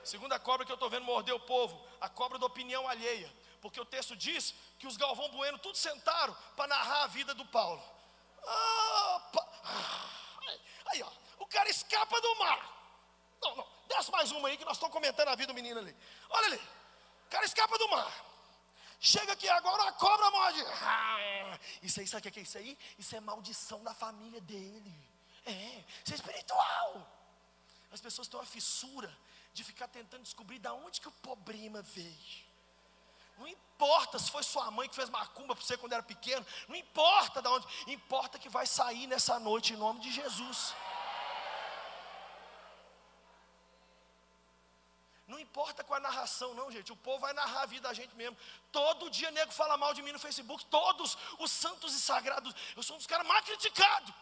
[0.04, 3.32] Segunda cobra que eu estou vendo morder o povo, a cobra da opinião alheia.
[3.60, 7.44] Porque o texto diz que os Galvão Bueno tudo sentaram para narrar a vida do
[7.46, 7.82] Paulo.
[8.44, 9.30] Ah,
[10.86, 12.68] aí, ó, o cara escapa do mar.
[13.40, 15.96] Não, não, desce mais uma aí que nós estamos comentando a vida do menino ali.
[16.28, 16.60] Olha ali
[17.32, 18.12] cara escapa do mar.
[19.00, 20.62] Chega aqui agora, a cobra morde.
[20.82, 22.78] Ah, isso aí, sabe o que é isso aí?
[22.98, 24.94] Isso é maldição da família dele.
[25.44, 27.08] É, isso é espiritual.
[27.90, 29.10] As pessoas têm uma fissura
[29.52, 32.52] de ficar tentando descobrir de onde que o problema veio.
[33.38, 36.76] Não importa se foi sua mãe que fez macumba para você quando era pequeno, não
[36.76, 40.74] importa de onde, importa que vai sair nessa noite em nome de Jesus.
[45.26, 46.92] Não importa com a narração, não, gente.
[46.92, 48.36] O povo vai narrar a vida da gente mesmo.
[48.70, 50.66] Todo dia nego fala mal de mim no Facebook.
[50.66, 52.54] Todos os santos e sagrados.
[52.76, 54.12] Eu sou um dos caras mais criticados.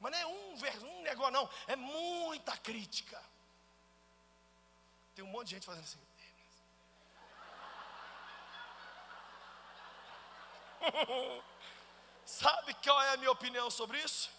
[0.00, 0.54] Mas não é um,
[0.86, 1.48] um negócio, não.
[1.66, 3.22] É muita crítica.
[5.14, 5.98] Tem um monte de gente fazendo assim.
[12.24, 14.30] Sabe qual é a minha opinião sobre isso?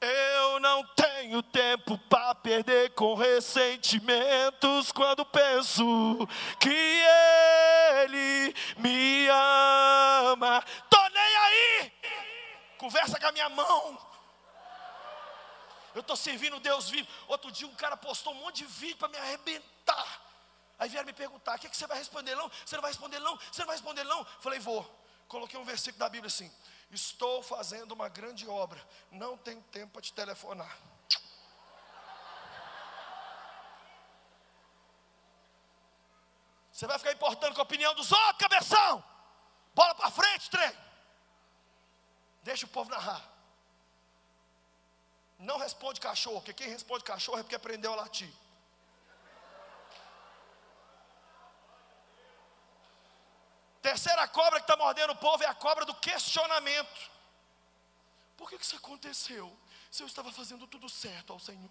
[0.00, 5.84] Eu não tenho tempo para perder com ressentimentos quando penso
[6.60, 7.02] que
[8.02, 10.62] Ele me ama.
[10.88, 11.92] Tô nem aí.
[12.78, 13.98] Conversa com a minha mão.
[15.94, 17.08] Eu estou servindo Deus vivo.
[17.26, 20.22] Outro dia um cara postou um monte de vídeo para me arrebentar.
[20.78, 22.34] Aí vieram me perguntar: o que, que você vai responder?
[22.34, 24.24] Não, você não vai responder, não, você não vai responder, não.
[24.40, 24.98] Falei, vou.
[25.26, 26.52] Coloquei um versículo da Bíblia assim:
[26.90, 30.78] Estou fazendo uma grande obra, não tenho tempo para te telefonar.
[36.72, 39.04] Você vai ficar importando com a opinião dos outros, cabeção?
[39.74, 40.72] Bola para frente, trem.
[42.42, 43.37] Deixa o povo narrar.
[45.38, 48.32] Não responde cachorro, porque quem responde cachorro é porque aprendeu a latir.
[53.80, 57.10] Terceira cobra que está mordendo o povo é a cobra do questionamento.
[58.36, 59.56] Por que, que isso aconteceu?
[59.90, 61.70] Se eu estava fazendo tudo certo ao Senhor.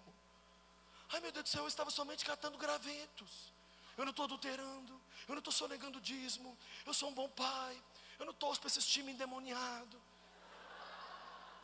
[1.12, 3.52] Ai meu Deus do céu, eu estava somente catando gravetos.
[3.96, 7.82] Eu não estou adulterando, eu não estou sonegando dízimo, eu sou um bom pai,
[8.18, 10.00] eu não torço para esses times endemoniados.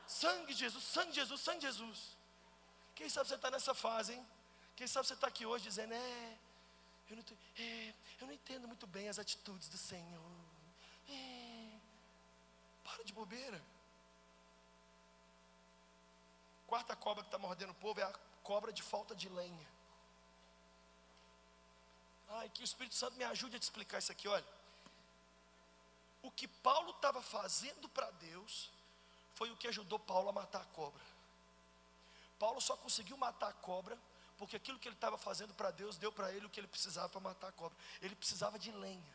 [0.07, 2.17] Sangue de Jesus, sangue de Jesus, sangue de Jesus.
[2.95, 4.27] Quem sabe você está nessa fase, hein?
[4.77, 6.39] Quem sabe você está aqui hoje dizendo, é,
[7.11, 7.25] eu não,
[7.59, 10.31] é, eu não entendo muito bem as atitudes do Senhor.
[11.09, 11.79] É,
[12.83, 13.61] para de bobeira.
[16.67, 18.13] Quarta cobra que está mordendo o povo é a
[18.43, 19.69] cobra de falta de lenha.
[22.29, 24.47] Ai, que o Espírito Santo me ajude a te explicar isso aqui, olha.
[26.23, 28.71] O que Paulo estava fazendo para Deus
[29.35, 31.03] foi o que ajudou Paulo a matar a cobra.
[32.39, 33.99] Paulo só conseguiu matar a cobra
[34.37, 37.09] porque aquilo que ele estava fazendo para Deus deu para ele o que ele precisava
[37.09, 37.77] para matar a cobra.
[38.01, 39.15] Ele precisava de lenha.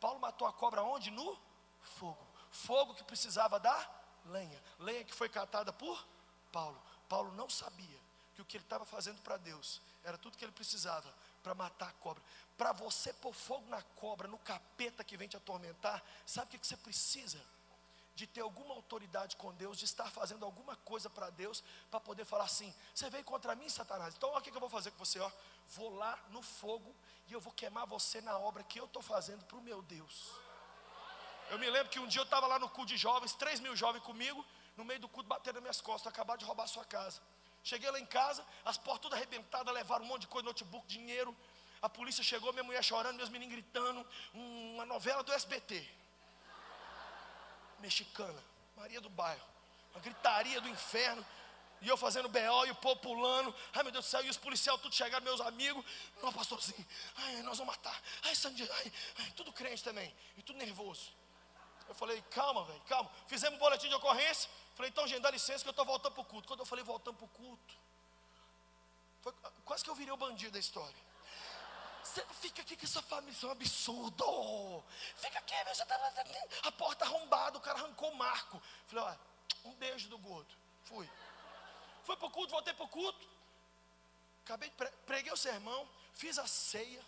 [0.00, 1.10] Paulo matou a cobra onde?
[1.10, 1.38] No
[1.80, 2.26] fogo.
[2.50, 3.90] Fogo que precisava da
[4.26, 4.62] lenha.
[4.78, 6.06] Lenha que foi catada por
[6.52, 6.80] Paulo.
[7.08, 8.00] Paulo não sabia
[8.34, 11.88] que o que ele estava fazendo para Deus era tudo que ele precisava para matar
[11.88, 12.22] a cobra.
[12.56, 16.58] Para você pôr fogo na cobra, no capeta que vem te atormentar, sabe o que,
[16.58, 17.42] que você precisa?
[18.16, 22.24] De ter alguma autoridade com Deus, de estar fazendo alguma coisa para Deus, para poder
[22.24, 24.14] falar assim: você veio contra mim, Satanás.
[24.16, 25.30] Então, olha o que eu vou fazer com você, ó.
[25.68, 26.94] Vou lá no fogo
[27.28, 30.30] e eu vou queimar você na obra que eu estou fazendo para o meu Deus.
[31.50, 33.76] Eu me lembro que um dia eu estava lá no culto de jovens, três mil
[33.76, 34.44] jovens comigo,
[34.78, 37.20] no meio do culto batendo nas minhas costas, acabaram de roubar a sua casa.
[37.62, 41.36] Cheguei lá em casa, as portas todas arrebentadas, levaram um monte de coisa, notebook, dinheiro.
[41.82, 45.86] A polícia chegou, minha mulher chorando, meus meninos gritando, uma novela do SBT
[47.80, 48.42] mexicana,
[48.76, 49.42] Maria do Bairro,
[49.92, 51.24] uma gritaria do inferno.
[51.82, 53.54] E eu fazendo BO e o povo pulando.
[53.74, 55.84] Ai meu Deus do céu, e os policiais tudo chegaram, meus amigos.
[56.22, 58.02] Não, pastorzinho, ai, nós vamos matar.
[58.22, 60.14] Ai, Sandy, ai, ai, tudo crente também.
[60.38, 61.12] E tudo nervoso.
[61.88, 63.10] Eu falei, calma, velho, calma.
[63.28, 64.50] Fizemos um boletim de ocorrência.
[64.74, 66.48] Falei, então, gente, dá licença que eu estou voltando para o culto.
[66.48, 67.74] Quando eu falei voltando para o culto,
[69.22, 69.32] foi
[69.64, 70.96] quase que eu virei o bandido da história.
[72.06, 74.84] Você fica aqui que essa família é um absurdo.
[75.16, 75.96] Fica aqui, já tá,
[76.62, 78.62] a porta arrombada, o cara arrancou o marco.
[78.86, 79.20] Falei, olha,
[79.64, 80.54] um beijo do gordo.
[80.84, 81.10] Fui.
[82.04, 83.28] Fui para o culto, voltei para o culto.
[84.44, 84.70] Acabei,
[85.04, 87.04] preguei o sermão, fiz a ceia,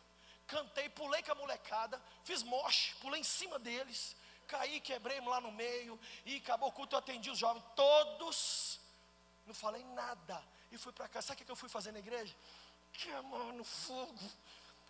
[0.49, 4.17] cantei, pulei com a molecada, fiz moche, pulei em cima deles,
[4.49, 8.81] caí, quebrei lá no meio, e acabou o culto, eu atendi os jovens, todos,
[9.47, 10.43] não falei nada,
[10.73, 11.29] e fui para casa.
[11.29, 12.35] Sabe o que eu fui fazer na igreja?
[12.93, 14.19] Queimar no fogo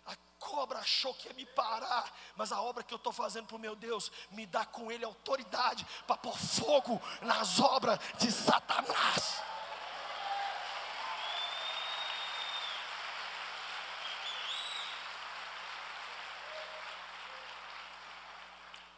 [0.05, 3.55] a cobra achou que ia me parar, mas a obra que eu estou fazendo para
[3.55, 9.41] o meu Deus me dá com ele autoridade para pôr fogo nas obras de Satanás.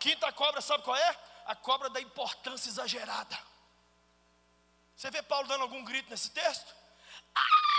[0.01, 1.17] Quinta cobra, sabe qual é?
[1.45, 3.37] A cobra da importância exagerada.
[4.95, 6.75] Você vê Paulo dando algum grito nesse texto?
[7.35, 7.71] Ah!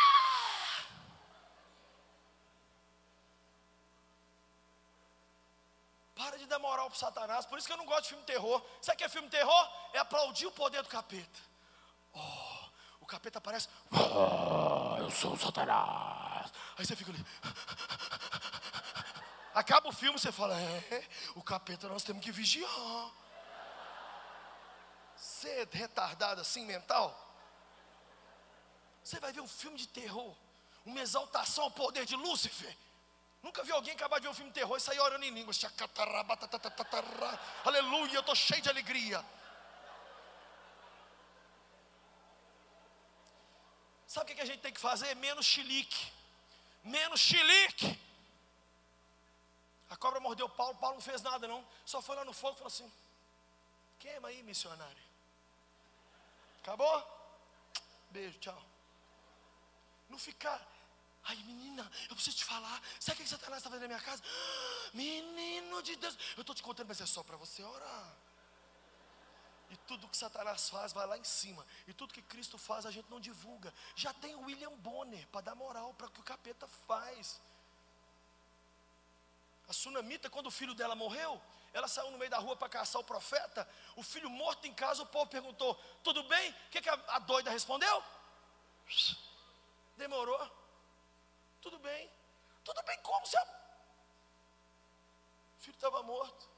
[6.23, 7.45] Para de dar moral para Satanás.
[7.47, 8.65] Por isso que eu não gosto de filme terror.
[8.81, 9.69] Sabe o que é filme terror?
[9.93, 11.41] É aplaudir o poder do capeta.
[12.15, 12.65] Oh,
[13.01, 13.69] o capeta aparece.
[13.91, 16.53] Oh, eu sou o Satanás.
[16.79, 17.27] Aí você fica ali.
[19.53, 23.11] Acaba o filme, você fala: É, o capeta nós temos que vigiar.
[25.17, 27.19] Você é retardado assim mental?
[29.03, 30.37] Você vai ver um filme de terror,
[30.85, 32.77] uma exaltação ao poder de Lúcifer.
[33.43, 35.61] Nunca vi alguém acabar de ver um filme de terror e sair orando em línguas.
[37.65, 39.25] Aleluia, eu estou cheio de alegria.
[44.07, 45.15] Sabe o que a gente tem que fazer?
[45.17, 46.13] Menos chilique.
[46.85, 47.99] Menos chilique.
[49.91, 51.67] A cobra mordeu Paulo, Paulo não fez nada não.
[51.85, 52.93] Só foi lá no fogo e falou assim:
[53.99, 55.03] queima aí, missionário.
[56.61, 56.97] Acabou?
[58.11, 58.63] Beijo, tchau.
[60.09, 60.61] Não ficar
[61.25, 62.83] Ai, menina, eu preciso te falar.
[62.99, 64.23] Sabe o que Satanás está fazendo na minha casa?
[64.93, 68.17] Menino de Deus, eu estou te contando, mas é só para você orar.
[69.71, 71.65] E tudo que Satanás faz vai lá em cima.
[71.87, 73.73] E tudo que Cristo faz a gente não divulga.
[73.97, 77.41] Já tem William Bonner para dar moral para o que o capeta faz.
[79.69, 81.41] A sunamita, quando o filho dela morreu,
[81.73, 83.67] ela saiu no meio da rua para caçar o profeta.
[83.97, 86.51] O filho morto em casa, o povo perguntou: Tudo bem?
[86.51, 88.05] O que, que a, a doida respondeu?
[89.97, 90.62] Demorou.
[91.63, 92.11] Tudo bem.
[92.65, 93.43] Tudo bem como se a...
[95.59, 96.49] o filho estava morto.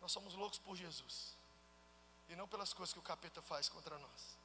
[0.00, 1.36] Nós somos loucos por Jesus.
[2.28, 4.38] E não pelas coisas que o capeta faz contra nós.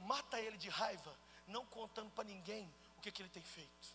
[0.00, 1.14] Mata ele de raiva,
[1.46, 3.88] não contando para ninguém o que, que ele tem feito.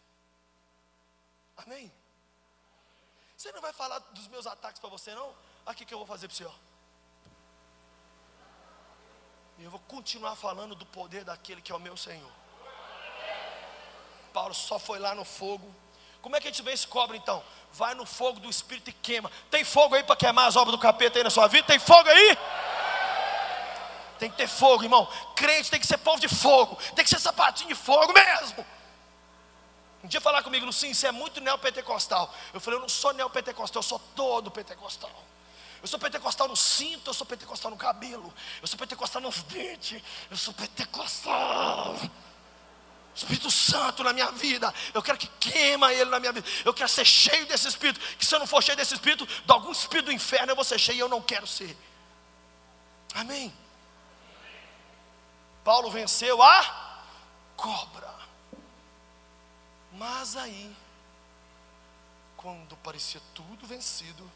[1.58, 1.92] Amém?
[3.36, 5.36] Você não vai falar dos meus ataques para você, não?
[5.66, 6.69] Aqui que eu vou fazer para você, ó.
[9.60, 12.32] E eu vou continuar falando do poder daquele que é o meu Senhor.
[14.34, 15.76] Paulo só foi lá no fogo.
[16.22, 17.44] Como é que a gente vê esse cobre então?
[17.74, 19.30] Vai no fogo do Espírito e queima.
[19.52, 21.68] Tem fogo aí para queimar as obras do capeta aí na sua vida?
[21.68, 22.38] Tem fogo aí?
[24.18, 25.06] Tem que ter fogo, irmão.
[25.36, 26.78] Crente tem que ser povo de fogo.
[26.96, 28.66] Tem que ser sapatinho de fogo mesmo.
[30.04, 32.34] Um dia falar comigo sim, você é muito neopentecostal.
[32.54, 35.12] Eu falei, eu não sou neopentecostal, eu sou todo pentecostal.
[35.82, 40.02] Eu sou pentecostal no cinto, eu sou pentecostal no cabelo, eu sou pentecostal nos dentes,
[40.30, 41.96] eu sou pentecostal.
[43.16, 46.88] Espírito Santo na minha vida, eu quero que queima ele na minha vida, eu quero
[46.88, 50.06] ser cheio desse Espírito, que se eu não for cheio desse Espírito, de algum Espírito
[50.06, 51.76] do inferno eu vou ser cheio e eu não quero ser.
[53.14, 53.54] Amém.
[55.64, 57.04] Paulo venceu a
[57.56, 58.10] cobra.
[59.94, 60.74] Mas aí,
[62.38, 64.32] quando parecia tudo vencido,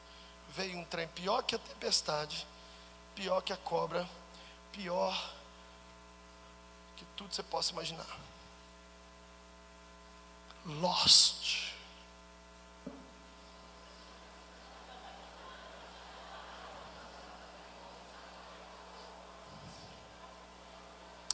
[0.55, 2.47] veio um trem pior que a tempestade,
[3.15, 4.07] pior que a cobra,
[4.71, 5.33] pior
[6.95, 8.05] que tudo que você possa imaginar.
[10.65, 11.73] Lost.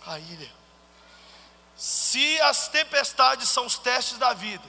[0.06, 0.52] A ilha.
[1.76, 4.68] Se as tempestades são os testes da vida,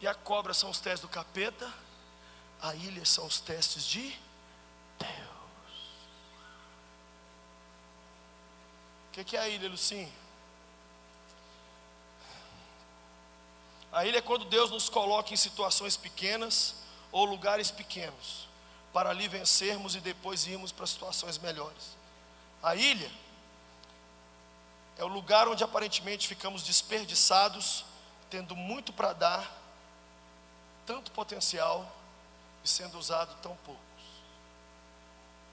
[0.00, 1.70] e a cobra são os testes do capeta,
[2.62, 4.16] a ilha são os testes de
[4.98, 5.10] Deus.
[9.08, 10.12] O que, é a ilha, Lucinho?
[13.92, 16.76] A ilha é quando Deus nos coloca em situações pequenas
[17.10, 18.46] ou lugares pequenos,
[18.92, 21.96] para ali vencermos e depois irmos para situações melhores.
[22.62, 23.10] A ilha
[24.96, 27.84] é o lugar onde aparentemente ficamos desperdiçados,
[28.28, 29.60] tendo muito para dar,
[30.86, 31.99] tanto potencial
[32.64, 33.80] e sendo usado tão poucos.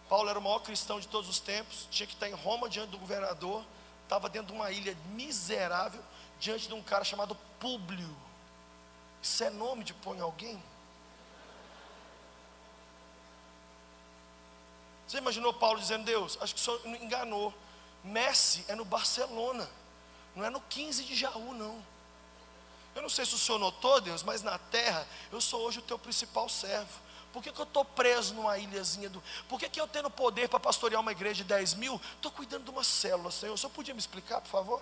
[0.10, 2.90] Paulo era o maior cristão de todos os tempos, tinha que estar em Roma diante
[2.90, 3.64] do governador,
[4.04, 6.02] estava dentro de uma ilha miserável,
[6.40, 8.16] diante de um cara chamado Públio.
[9.22, 10.62] Isso é nome de em alguém?
[15.08, 17.54] Você imaginou Paulo dizendo, Deus, acho que o senhor enganou.
[18.04, 19.70] Messi é no Barcelona,
[20.36, 21.84] não é no 15 de Jaú, não.
[22.98, 25.84] Eu não sei se o senhor notou, Deus, mas na terra eu sou hoje o
[25.84, 27.00] teu principal servo.
[27.32, 29.22] Por que, que eu estou preso numa ilhazinha do.
[29.48, 32.02] Por que, que eu tendo poder para pastorear uma igreja de 10 mil?
[32.16, 33.54] Estou cuidando de uma célula, Senhor.
[33.54, 34.82] O senhor podia me explicar, por favor?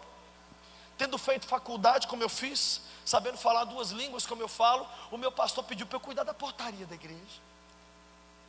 [0.98, 5.30] Tendo feito faculdade como eu fiz, sabendo falar duas línguas como eu falo, o meu
[5.30, 7.20] pastor pediu para eu cuidar da portaria da igreja.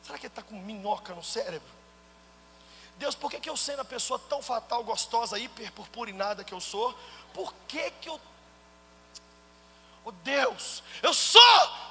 [0.01, 1.67] Será que ele está com minhoca no cérebro?
[2.97, 6.61] Deus, por que, que eu sendo a pessoa tão fatal, gostosa, hiper purpurinada que eu
[6.61, 6.97] sou,
[7.33, 8.17] por que, que eu.
[10.07, 11.41] Oh Deus, eu sou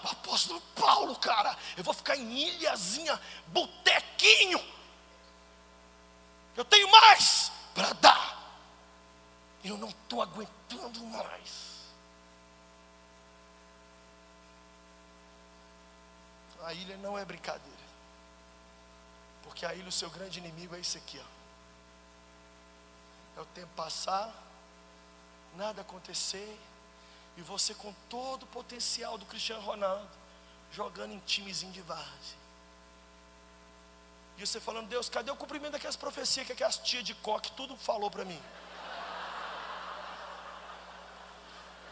[0.03, 1.55] o apóstolo Paulo, cara.
[1.77, 4.59] Eu vou ficar em ilhazinha, botequinho.
[6.57, 8.59] Eu tenho mais para dar.
[9.63, 11.77] Eu não estou aguentando mais.
[16.63, 17.77] A ilha não é brincadeira.
[19.43, 21.21] Porque a ilha, o seu grande inimigo é esse aqui,
[23.37, 23.41] ó.
[23.41, 24.33] É o tempo passar,
[25.55, 26.59] nada acontecer,
[27.37, 30.09] e você com todo o potencial do Cristiano Ronaldo,
[30.73, 32.39] jogando em timezinho de várzea.
[34.37, 37.77] E você falando, Deus, cadê o cumprimento daquelas profecias que aquelas tia de coque tudo
[37.77, 38.41] falou para mim?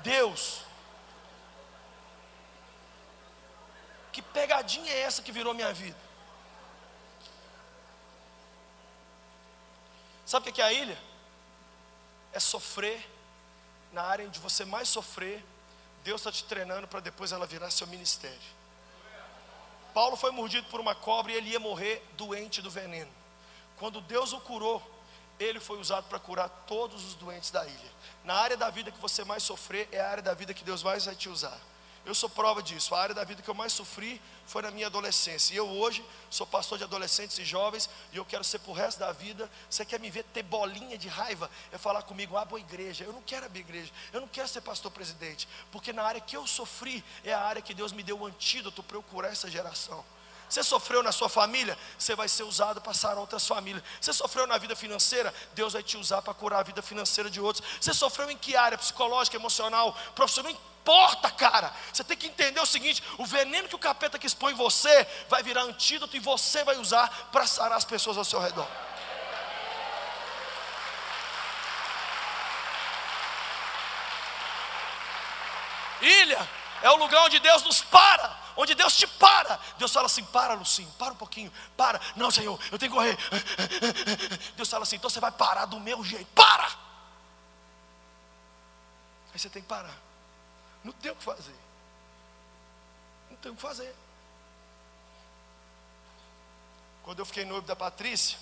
[0.03, 0.62] Deus,
[4.12, 5.99] que pegadinha é essa que virou minha vida?
[10.26, 10.99] Sabe o que é a ilha?
[12.32, 13.14] É sofrer
[13.95, 15.42] na área onde você mais sofrer.
[16.03, 18.36] Deus está te treinando para depois ela virar seu ministério.
[19.95, 23.11] Paulo foi mordido por uma cobra e ele ia morrer doente do veneno.
[23.78, 24.82] Quando Deus o curou,
[25.38, 27.92] ele foi usado para curar todos os doentes da ilha.
[28.24, 30.82] Na área da vida que você mais sofrer, é a área da vida que Deus
[30.82, 31.59] mais vai te usar.
[32.05, 32.94] Eu sou prova disso.
[32.94, 35.55] A área da vida que eu mais sofri foi na minha adolescência.
[35.55, 38.98] E eu hoje sou pastor de adolescentes e jovens e eu quero ser pro resto
[38.98, 39.50] da vida.
[39.70, 41.50] Você quer me ver ter bolinha de raiva?
[41.72, 43.05] É falar comigo, abra a igreja.
[43.05, 43.90] Eu não quero abrir igreja.
[44.12, 45.48] Eu não quero ser pastor presidente.
[45.72, 48.82] Porque na área que eu sofri é a área que Deus me deu o antídoto
[48.82, 50.05] para eu curar essa geração.
[50.46, 53.82] Você sofreu na sua família, você vai ser usado para sarar outras famílias.
[53.98, 57.40] Você sofreu na vida financeira, Deus vai te usar para curar a vida financeira de
[57.40, 57.66] outros.
[57.80, 58.76] Você sofreu em que área?
[58.76, 60.55] Psicológica, emocional, profissional?
[60.85, 61.72] Importa, cara.
[61.91, 65.43] Você tem que entender o seguinte: o veneno que o capeta que expõe você vai
[65.43, 68.68] virar antídoto e você vai usar para sarar as pessoas ao seu redor.
[76.03, 76.47] Ilha
[76.82, 79.59] é o lugar onde Deus nos para, onde Deus te para.
[79.78, 81.99] Deus fala assim: para, Lucinho, para um pouquinho, para.
[82.14, 83.16] Não, Senhor, eu tenho que correr.
[84.55, 86.66] Deus fala assim: então você vai parar do meu jeito, para.
[89.32, 90.03] Aí você tem que parar.
[90.85, 91.57] Não tem o que fazer.
[93.30, 93.95] Não tem o que fazer.
[97.03, 98.39] Quando eu fiquei noivo da Patrícia,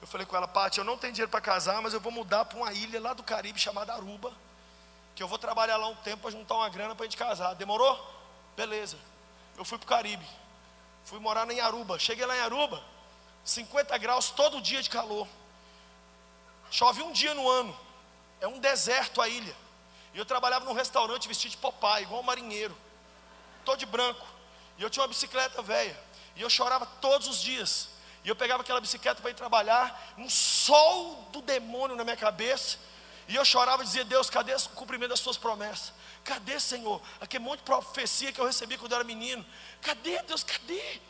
[0.00, 2.44] eu falei com ela, Paty, eu não tenho dinheiro para casar, mas eu vou mudar
[2.44, 4.32] para uma ilha lá do Caribe chamada Aruba,
[5.14, 7.54] que eu vou trabalhar lá um tempo para juntar uma grana para a gente casar.
[7.54, 8.12] Demorou?
[8.56, 8.98] Beleza.
[9.56, 10.26] Eu fui para o Caribe.
[11.04, 11.98] Fui morar em Aruba.
[12.00, 12.82] Cheguei lá em Aruba,
[13.44, 15.28] 50 graus todo dia de calor.
[16.68, 17.78] Chove um dia no ano.
[18.40, 19.54] É um deserto a ilha.
[20.14, 22.76] E eu trabalhava num restaurante vestido de papai, igual um marinheiro,
[23.64, 24.26] todo de branco.
[24.78, 25.98] E eu tinha uma bicicleta velha.
[26.36, 27.88] E eu chorava todos os dias.
[28.24, 32.78] E eu pegava aquela bicicleta para ir trabalhar, um sol do demônio na minha cabeça.
[33.28, 35.92] E eu chorava e dizia: Deus, cadê o cumprimento das suas promessas?
[36.24, 37.02] Cadê, Senhor?
[37.20, 39.44] Aquele monte de profecia que eu recebi quando eu era menino.
[39.80, 40.44] Cadê, Deus?
[40.44, 41.00] Cadê?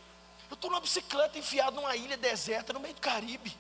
[0.51, 3.57] Eu estou numa bicicleta enfiado numa ilha deserta, no meio do Caribe.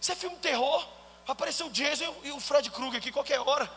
[0.00, 0.86] Isso é filme terror.
[1.26, 3.70] Apareceu o Jason e o Fred Krueger aqui qualquer hora.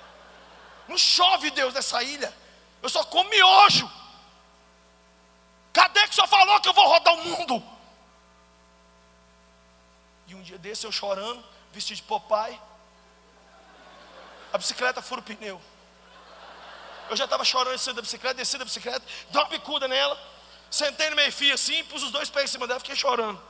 [0.90, 2.34] Não chove, Deus, nessa ilha.
[2.82, 3.90] Eu só como miojo.
[5.72, 7.64] Cadê que o senhor falou que eu vou rodar o mundo?
[10.26, 12.60] E um dia desse eu chorando, vestido de papai.
[14.52, 15.62] A bicicleta fura o pneu.
[17.08, 20.20] Eu já estava chorando em cima da bicicleta, desci da bicicleta, dei uma picuda nela,
[20.70, 23.42] sentei no meio fio assim, pus os dois pés em cima dela, fiquei chorando.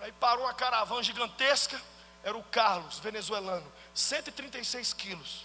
[0.00, 1.80] Aí parou uma caravana gigantesca,
[2.22, 5.44] era o Carlos, venezuelano, 136 quilos.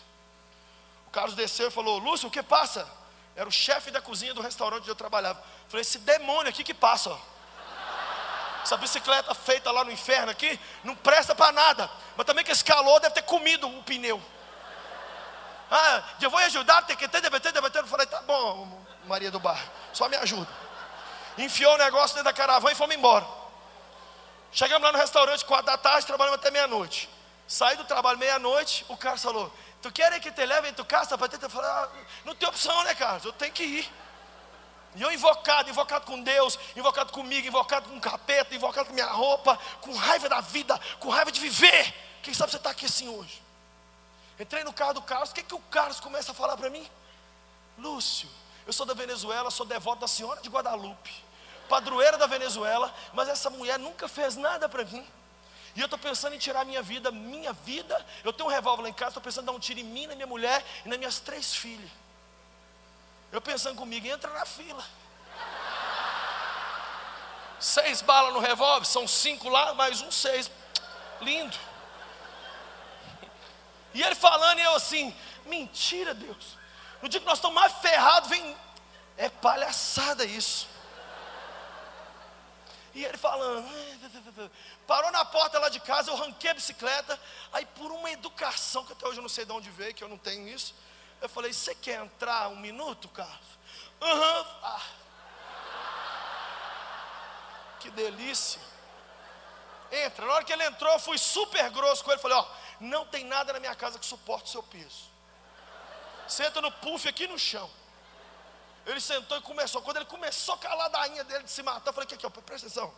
[1.07, 2.87] O Carlos desceu e falou: Lúcio, o que passa?
[3.35, 5.41] Era o chefe da cozinha do restaurante onde eu trabalhava.
[5.67, 7.19] falei: esse demônio aqui que passa, ó.
[8.63, 11.89] Essa bicicleta feita lá no inferno aqui, não presta para nada.
[12.17, 14.21] Mas também que esse calor deve ter comido o pneu.
[15.71, 17.81] Ah, eu vou ajudar, tem que ter, debater, debater.
[17.81, 20.49] Eu falei, tá bom, Maria do Bar, só me ajuda.
[21.37, 23.25] Enfiou o negócio dentro da caravana e fomos embora.
[24.51, 27.09] Chegamos lá no restaurante, quatro da tarde, trabalhamos até meia-noite.
[27.49, 31.17] Saí do trabalho meia-noite, o cara falou, tu quer que te leve em tu casa
[31.17, 31.35] para?
[31.35, 31.89] Eu falei, ah,
[32.23, 33.25] não tem opção, né, Carlos?
[33.25, 33.91] Eu tenho que ir.
[34.95, 39.07] E eu invocado, invocado com Deus, invocado comigo, invocado com o capeta, invocado com minha
[39.07, 41.91] roupa, com raiva da vida, com raiva de viver.
[42.21, 43.41] Quem sabe você está aqui assim hoje?
[44.39, 46.87] Entrei no carro do Carlos, o que, que o Carlos começa a falar para mim?
[47.79, 48.29] Lúcio,
[48.67, 51.11] eu sou da Venezuela, sou devoto da Senhora de Guadalupe,
[51.67, 55.03] padroeira da Venezuela, mas essa mulher nunca fez nada para mim.
[55.75, 58.05] E eu estou pensando em tirar minha vida, minha vida.
[58.23, 60.07] Eu tenho um revólver lá em casa, estou pensando em dar um tiro em mim,
[60.07, 61.89] na minha mulher e nas minhas três filhas.
[63.31, 64.83] Eu pensando comigo, entra na fila.
[67.59, 70.49] Seis balas no revólver, são cinco lá, mais um seis.
[71.21, 71.57] Lindo.
[73.93, 75.15] E ele falando, e eu assim,
[75.45, 76.57] mentira, Deus.
[77.01, 78.55] No dia que nós estamos mais ferrados, vem.
[79.17, 80.67] É palhaçada isso.
[82.93, 83.69] E ele falando,
[84.87, 87.19] parou na porta lá de casa, eu ranquei a bicicleta,
[87.53, 90.09] aí por uma educação, que até hoje eu não sei de onde veio, que eu
[90.09, 90.73] não tenho isso,
[91.21, 93.59] eu falei, você quer entrar um minuto, Carlos?
[94.01, 94.39] Aham.
[94.39, 94.45] Uhum.
[94.63, 94.81] Ah.
[97.79, 98.61] Que delícia.
[99.91, 100.25] Entra.
[100.25, 102.21] Na hora que ele entrou, eu fui super grosso com ele.
[102.21, 102.45] Falei, ó,
[102.79, 105.09] não tem nada na minha casa que suporte o seu peso.
[106.27, 107.69] Senta no puff aqui no chão.
[108.91, 109.81] Ele sentou e começou.
[109.81, 112.67] Quando ele começou a ladainha dele de se matar, eu falei, que aqui, ó, presta
[112.67, 112.93] atenção.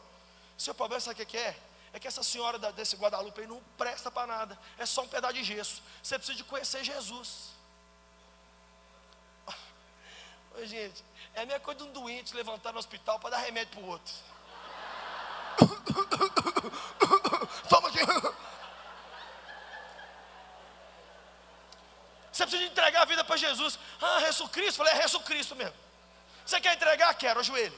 [0.58, 1.58] Seu problema, sabe o que é?
[1.94, 4.58] É que essa senhora desse Guadalupe aí não presta para nada.
[4.78, 5.82] É só um pedaço de gesso.
[6.02, 7.50] Você precisa de conhecer Jesus.
[10.56, 13.74] Oi, gente, é a mesma coisa de um doente levantar no hospital para dar remédio
[13.74, 14.14] para o outro.
[17.68, 18.00] Toma aqui.
[22.42, 23.78] Você precisa entregar a vida para Jesus.
[24.02, 24.78] Ah, Jesus Cristo.
[24.78, 25.76] Falei, é Jesus Cristo mesmo.
[26.44, 27.14] Você quer entregar?
[27.14, 27.78] Quero, ajoelho.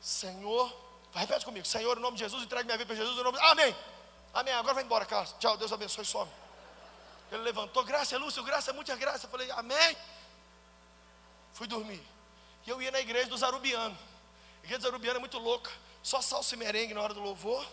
[0.00, 0.76] Senhor,
[1.14, 1.64] repete comigo.
[1.64, 3.16] Senhor, em nome de Jesus, entregue minha vida para Jesus.
[3.16, 3.44] Em nome de...
[3.44, 3.76] Amém.
[4.34, 4.54] Amém.
[4.54, 5.34] Agora vai embora, Carlos.
[5.38, 6.30] Tchau, Deus abençoe, some.
[7.30, 9.26] Ele levantou, graça, Lúcio, graça, muita graça.
[9.26, 9.96] Eu falei, amém.
[11.52, 12.02] Fui dormir.
[12.66, 13.96] E eu ia na igreja do Zarubiano.
[14.62, 15.70] A igreja do Zarubiano é muito louca.
[16.02, 17.64] Só salsa e merengue na hora do louvor.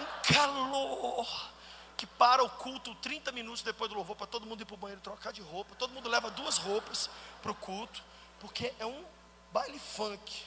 [0.00, 1.50] Um calor.
[1.96, 4.78] Que para o culto 30 minutos depois do louvor, para todo mundo ir para o
[4.78, 5.74] banheiro trocar de roupa.
[5.74, 7.10] Todo mundo leva duas roupas
[7.42, 8.02] para o culto.
[8.40, 9.04] Porque é um
[9.52, 10.44] baile funk.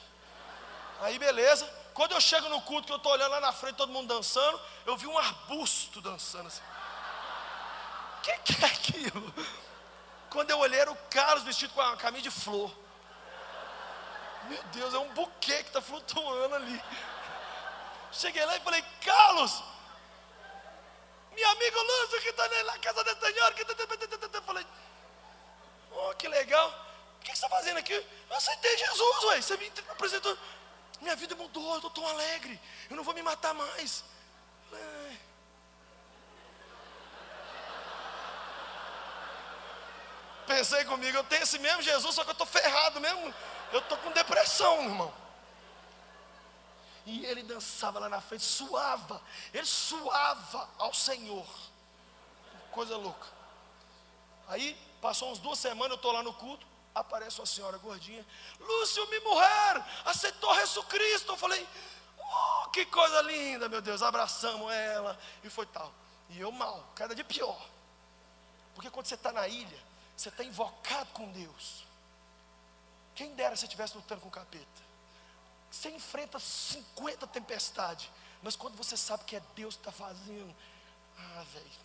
[1.00, 1.64] Aí beleza.
[1.92, 4.60] Quando eu chego no culto, que eu estou olhando lá na frente, todo mundo dançando,
[4.84, 6.62] eu vi um arbusto dançando assim
[8.24, 9.34] que, que é aquilo?
[10.30, 12.74] Quando eu olhei, era o Carlos vestido com a camisa de flor.
[14.48, 16.82] Meu Deus, é um buquê que está flutuando ali.
[18.14, 19.62] Cheguei lá e falei, Carlos,
[21.34, 23.54] meu amigo Lúcio que está na casa do Senhor.
[23.54, 23.64] Que...
[23.64, 24.66] Tá, tá, tá, falei,
[25.90, 26.68] oh, que legal.
[27.16, 27.94] O que você está fazendo aqui?
[27.94, 29.42] Eu aceitei Jesus, ué.
[29.42, 30.38] Você me apresentou.
[31.00, 32.60] Minha vida mudou, eu estou tão alegre.
[32.88, 34.04] Eu não vou me matar mais.
[40.46, 43.34] Pensei comigo, eu tenho esse mesmo Jesus, só que eu estou ferrado mesmo.
[43.72, 45.23] Eu estou com depressão, irmão.
[47.06, 49.20] E ele dançava lá na frente, suava.
[49.52, 51.46] Ele suava ao Senhor.
[52.70, 53.26] Coisa louca.
[54.48, 56.66] Aí, passou uns duas semanas, eu estou lá no culto.
[56.94, 58.24] Aparece uma senhora gordinha.
[58.60, 59.84] Lúcio, me morreram.
[60.04, 61.32] Aceitou Jesus Cristo.
[61.32, 61.66] Eu falei,
[62.18, 64.02] oh, que coisa linda, meu Deus.
[64.02, 65.18] Abraçamos ela.
[65.42, 65.92] E foi tal.
[66.30, 67.60] E eu mal, cada dia pior.
[68.74, 69.78] Porque quando você está na ilha,
[70.16, 71.84] você está invocado com Deus.
[73.14, 74.83] Quem dera se estivesse lutando com o capeta.
[75.74, 78.08] Você enfrenta 50 tempestades.
[78.42, 80.54] Mas quando você sabe que é Deus que está fazendo.
[81.18, 81.84] Ah, velho.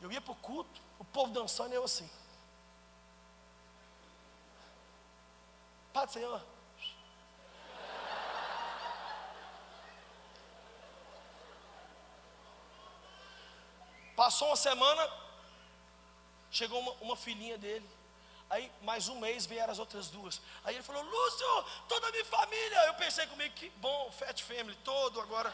[0.00, 2.08] Eu ia para o culto, o povo dançando e eu assim.
[5.92, 6.42] Do Senhor.
[14.16, 15.10] Passou uma semana,
[16.50, 17.93] chegou uma, uma filhinha dele.
[18.54, 20.40] Aí, mais um mês, vieram as outras duas.
[20.64, 22.86] Aí ele falou: Lúcio, toda a minha família.
[22.86, 25.52] Eu pensei comigo: que bom, Fat Family, todo agora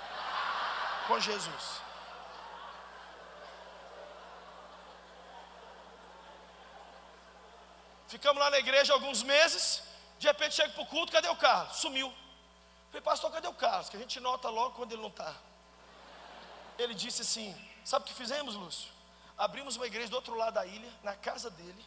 [1.06, 1.80] com Jesus.
[8.08, 9.82] Ficamos lá na igreja alguns meses.
[10.18, 11.76] De repente chega para o culto, cadê o Carlos?
[11.78, 12.12] Sumiu.
[12.88, 13.88] Falei, pastor, cadê o Carlos?
[13.88, 15.34] Que a gente nota logo quando ele não está.
[16.78, 17.48] Ele disse assim:
[17.82, 18.90] Sabe o que fizemos, Lúcio?
[19.38, 21.82] Abrimos uma igreja do outro lado da ilha, na casa dele.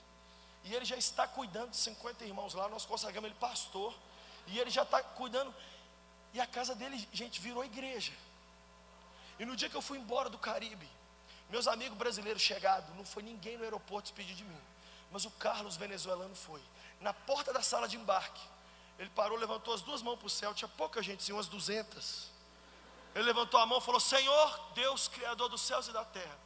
[0.63, 2.67] E ele já está cuidando de 50 irmãos lá.
[2.69, 3.93] Nós consagramos ele pastor.
[4.47, 5.53] E ele já está cuidando.
[6.33, 8.13] E a casa dele, gente, virou igreja.
[9.39, 10.89] E no dia que eu fui embora do Caribe,
[11.49, 14.61] meus amigos brasileiros chegados, não foi ninguém no aeroporto despedir de mim.
[15.11, 16.61] Mas o Carlos venezuelano foi.
[16.99, 18.41] Na porta da sala de embarque,
[18.97, 20.53] ele parou, levantou as duas mãos para o céu.
[20.53, 22.31] Tinha pouca gente, assim, umas duzentas.
[23.13, 26.37] Ele levantou a mão e falou: Senhor, Deus, Criador dos céus e da terra,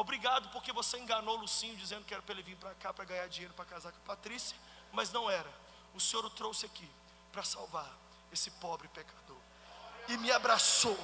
[0.00, 3.04] obrigado porque você enganou o Lucinho dizendo que era para ele vir para cá para
[3.04, 4.56] ganhar dinheiro para casar com a Patrícia,
[4.92, 5.50] mas não era.
[5.94, 6.88] O Senhor o trouxe aqui
[7.32, 7.90] para salvar
[8.32, 9.36] esse pobre pecador.
[10.08, 10.98] E me abraçou.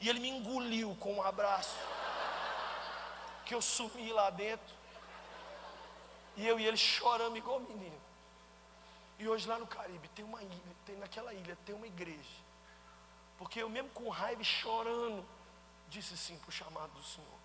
[0.00, 1.76] E ele me engoliu com um abraço.
[3.46, 4.74] Que eu sumi lá dentro.
[6.36, 8.00] E eu e ele choramos igual menino.
[9.18, 12.44] E hoje lá no Caribe tem uma ilha, tem naquela ilha tem uma igreja.
[13.38, 15.24] Porque eu mesmo com raiva e chorando,
[15.88, 17.43] disse sim para o chamado do Senhor.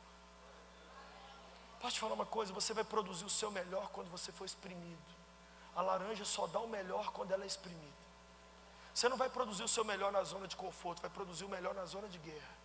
[1.79, 2.51] Posso te falar uma coisa?
[2.53, 5.19] Você vai produzir o seu melhor quando você for exprimido.
[5.75, 7.99] A laranja só dá o melhor quando ela é exprimida.
[8.93, 11.73] Você não vai produzir o seu melhor na zona de conforto, vai produzir o melhor
[11.73, 12.57] na zona de guerra.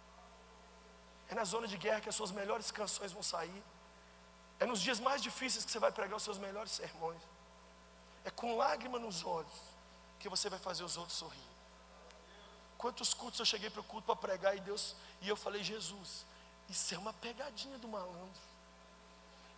[1.29, 3.63] É na zona de guerra que as suas melhores canções vão sair.
[4.59, 7.23] É nos dias mais difíceis que você vai pregar os seus melhores sermões.
[8.25, 9.53] É com lágrima nos olhos
[10.19, 11.55] que você vai fazer os outros sorrir.
[12.77, 16.27] Quantos cultos eu cheguei para o culto para pregar e Deus e eu falei, Jesus,
[16.69, 18.54] isso é uma pegadinha do malandro.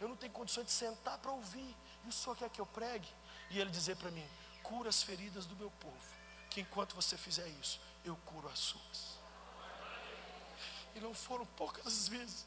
[0.01, 1.74] Eu não tenho condições de sentar para ouvir.
[2.05, 3.09] E o Senhor quer que eu pregue?
[3.51, 4.26] E ele dizer para mim:
[4.62, 6.16] cura as feridas do meu povo.
[6.51, 9.18] Que enquanto você fizer isso, eu curo as suas.
[10.94, 12.47] E não foram poucas as vezes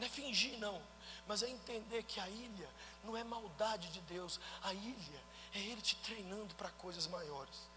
[0.00, 0.80] Não é fingir, não.
[1.28, 2.68] Mas é entender que a ilha
[3.04, 4.40] não é maldade de Deus.
[4.62, 5.22] A ilha
[5.54, 7.68] é Ele te treinando para coisas maiores.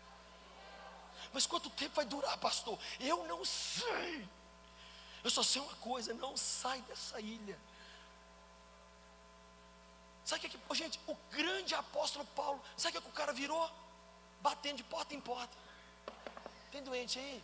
[1.34, 2.78] Mas quanto tempo vai durar, pastor?
[3.00, 4.30] Eu não sei.
[5.24, 7.60] Eu só sei uma coisa: não sai dessa ilha.
[10.24, 13.70] Sabe o que, oh, gente, o grande apóstolo Paulo, sabe o que o cara virou?
[14.42, 15.58] Batendo de porta em porta.
[16.72, 17.44] Tem doente aí?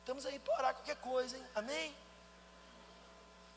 [0.00, 1.46] Estamos aí para orar qualquer coisa, hein?
[1.54, 1.94] Amém?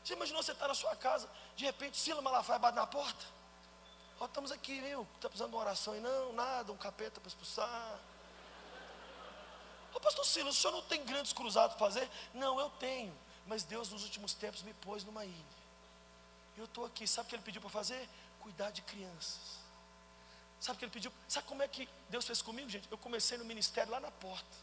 [0.04, 3.24] Você imaginou você estar tá na sua casa, de repente Sila Malafaia bate na porta?
[4.20, 5.06] Ó, estamos aqui, viu?
[5.16, 7.98] Está precisando de uma oração e não, nada, um capeta para expulsar.
[10.04, 12.10] Pastor Silas, o senhor não tem grandes cruzados para fazer?
[12.34, 13.12] Não, eu tenho.
[13.46, 15.54] Mas Deus nos últimos tempos me pôs numa ilha.
[16.58, 18.06] Eu estou aqui, sabe o que ele pediu para fazer?
[18.40, 19.64] Cuidar de crianças.
[20.60, 21.12] Sabe o que ele pediu?
[21.26, 22.86] Sabe como é que Deus fez comigo, gente?
[22.90, 24.56] Eu comecei no ministério lá na porta.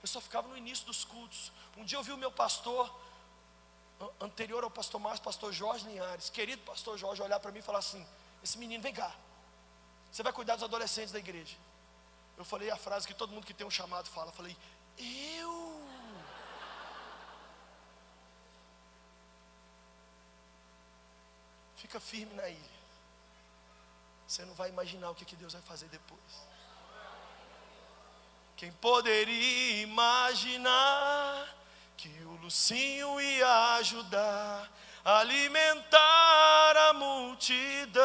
[0.00, 1.50] Eu só ficava no início dos cultos.
[1.76, 2.92] Um dia eu vi o meu pastor
[4.20, 7.80] anterior ao pastor Márcio, pastor Jorge Linhares, querido pastor Jorge, olhar para mim e falar
[7.80, 8.06] assim:
[8.42, 9.12] esse menino, vem cá,
[10.10, 11.56] você vai cuidar dos adolescentes da igreja.
[12.36, 14.28] Eu falei a frase que todo mundo que tem um chamado fala.
[14.28, 14.56] Eu falei,
[14.98, 15.82] eu.
[21.76, 22.82] Fica firme na ilha.
[24.26, 26.20] Você não vai imaginar o que, que Deus vai fazer depois.
[28.56, 31.48] Quem poderia imaginar
[31.96, 34.70] que o Lucinho ia ajudar
[35.04, 38.02] a alimentar a multidão.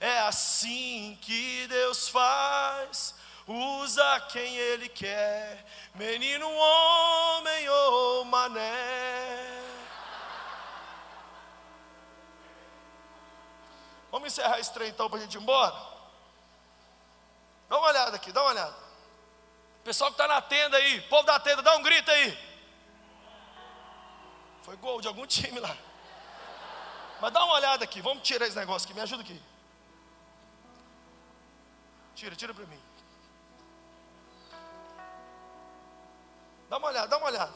[0.00, 3.14] É assim que Deus faz,
[3.46, 9.56] usa quem Ele quer, menino, homem ou mané.
[14.10, 15.74] Vamos encerrar esse trem então para a gente ir embora?
[17.68, 18.76] Dá uma olhada aqui, dá uma olhada.
[19.82, 22.38] Pessoal que está na tenda aí, povo da tenda, dá um grito aí.
[24.62, 25.76] Foi gol de algum time lá.
[27.20, 29.40] Mas dá uma olhada aqui, vamos tirar esse negócio aqui, me ajuda aqui.
[32.16, 32.80] Tira, tira para mim.
[36.70, 37.52] Dá uma olhada, dá uma olhada.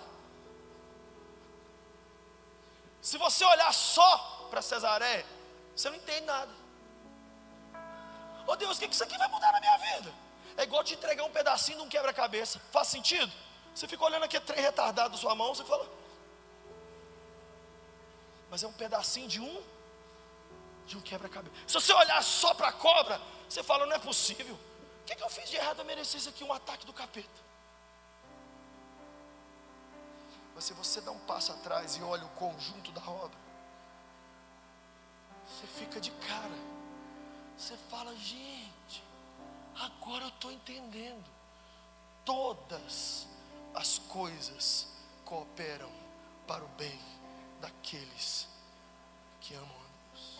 [3.01, 5.25] Se você olhar só para Cesaré,
[5.75, 6.53] você não entende nada.
[8.47, 10.13] Oh Deus, o que isso aqui vai mudar na minha vida?
[10.59, 12.61] É igual te entregar um pedacinho de um quebra-cabeça.
[12.71, 13.33] Faz sentido?
[13.75, 15.89] Você fica olhando aqui trem retardado na sua mão, você fala.
[18.51, 19.63] Mas é um pedacinho de um
[20.87, 21.55] de um quebra-cabeça.
[21.67, 24.55] Se você olhar só para a cobra, você fala, não é possível.
[24.55, 26.45] O que, que eu fiz de errado a merecer isso aqui?
[26.45, 27.29] Um ataque do capeta.
[30.55, 33.37] Mas se você dá um passo atrás e olha o conjunto da obra,
[35.49, 36.55] você fica de cara.
[37.59, 39.03] Você fala, gente,
[39.75, 41.29] agora eu estou entendendo.
[42.25, 43.27] Todas
[43.75, 44.87] as coisas
[45.25, 45.91] cooperam
[46.47, 47.01] para o bem
[47.61, 48.47] daqueles
[49.41, 50.39] que amam a Deus.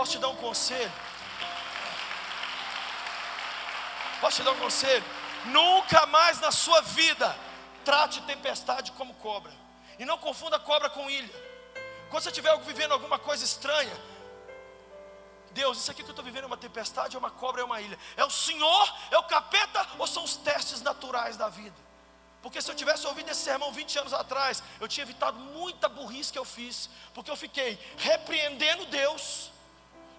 [0.00, 0.92] Posso te dar um conselho?
[4.18, 5.04] Posso te dar um conselho?
[5.44, 7.36] Nunca mais na sua vida
[7.84, 9.52] trate tempestade como cobra.
[9.98, 11.34] E não confunda cobra com ilha.
[12.08, 13.94] Quando você estiver vivendo alguma coisa estranha,
[15.50, 17.82] Deus, isso aqui que eu estou vivendo é uma tempestade, é uma cobra, é uma
[17.82, 17.98] ilha.
[18.16, 21.76] É o Senhor, é o capeta ou são os testes naturais da vida?
[22.40, 26.32] Porque se eu tivesse ouvido esse sermão 20 anos atrás, eu tinha evitado muita burrice
[26.32, 26.88] que eu fiz.
[27.12, 29.50] Porque eu fiquei repreendendo Deus.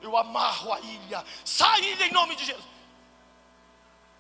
[0.01, 1.23] Eu amarro a ilha.
[1.45, 2.65] Sai ilha em nome de Jesus.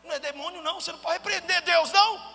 [0.03, 0.79] Não é demônio, não.
[0.79, 2.31] Você não pode repreender Deus, não.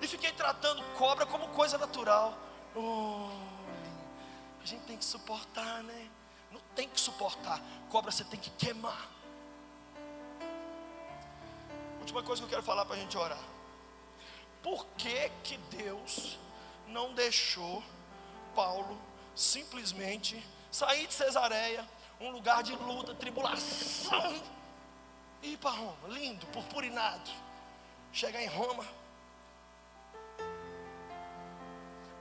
[0.00, 2.36] E fiquei tratando cobra como coisa natural.
[2.74, 3.30] Oh,
[4.62, 6.10] a gente tem que suportar, né?
[6.52, 7.60] Não tem que suportar.
[7.90, 9.08] Cobra você tem que queimar.
[12.00, 13.42] Última coisa que eu quero falar para a gente orar.
[14.62, 16.38] Por que que Deus
[16.86, 17.82] não deixou
[18.54, 19.00] Paulo
[19.34, 20.44] simplesmente
[20.78, 21.84] sair de Cesareia,
[22.20, 24.42] um lugar de luta, tribulação,
[25.42, 27.30] e ir para Roma, lindo, purpurinado,
[28.12, 28.84] chegar em Roma.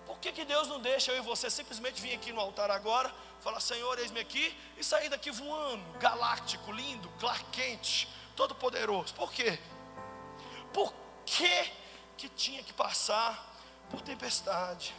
[0.07, 3.13] Por que, que Deus não deixa eu e você simplesmente vir aqui no altar agora,
[3.41, 9.13] falar, Senhor, eis-me aqui, e sair daqui voando, galáctico, lindo, Clark quente, todo poderoso?
[9.13, 9.59] Por quê?
[10.73, 10.91] Por
[11.25, 11.71] que
[12.17, 13.55] que tinha que passar
[13.91, 14.95] por tempestade,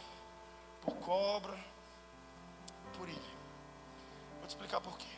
[0.81, 1.57] por cobra,
[2.97, 3.28] por ilha?
[4.49, 5.13] Te explicar por quê.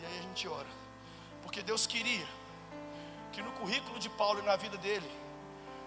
[0.00, 0.72] E aí a gente ora.
[1.42, 2.26] Porque Deus queria
[3.32, 5.10] que no currículo de Paulo e na vida dele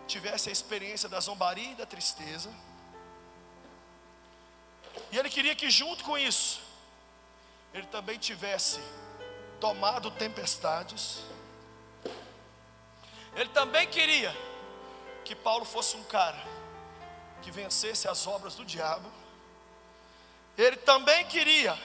[0.08, 2.50] tivesse a experiência da zombaria e da tristeza
[5.12, 6.62] e ele queria que junto com isso,
[7.74, 8.80] ele também tivesse
[9.60, 11.22] tomado tempestades.
[13.36, 14.36] Ele também queria
[15.24, 16.42] que Paulo fosse um cara
[17.42, 19.10] que vencesse as obras do diabo.
[20.58, 21.78] Ele também queria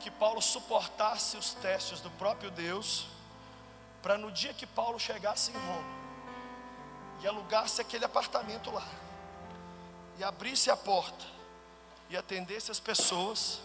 [0.00, 3.06] que Paulo suportasse os testes do próprio Deus,
[4.02, 5.98] para no dia que Paulo chegasse em Roma
[7.20, 8.86] e alugasse aquele apartamento lá,
[10.18, 11.24] e abrisse a porta,
[12.08, 13.60] e atendesse as pessoas,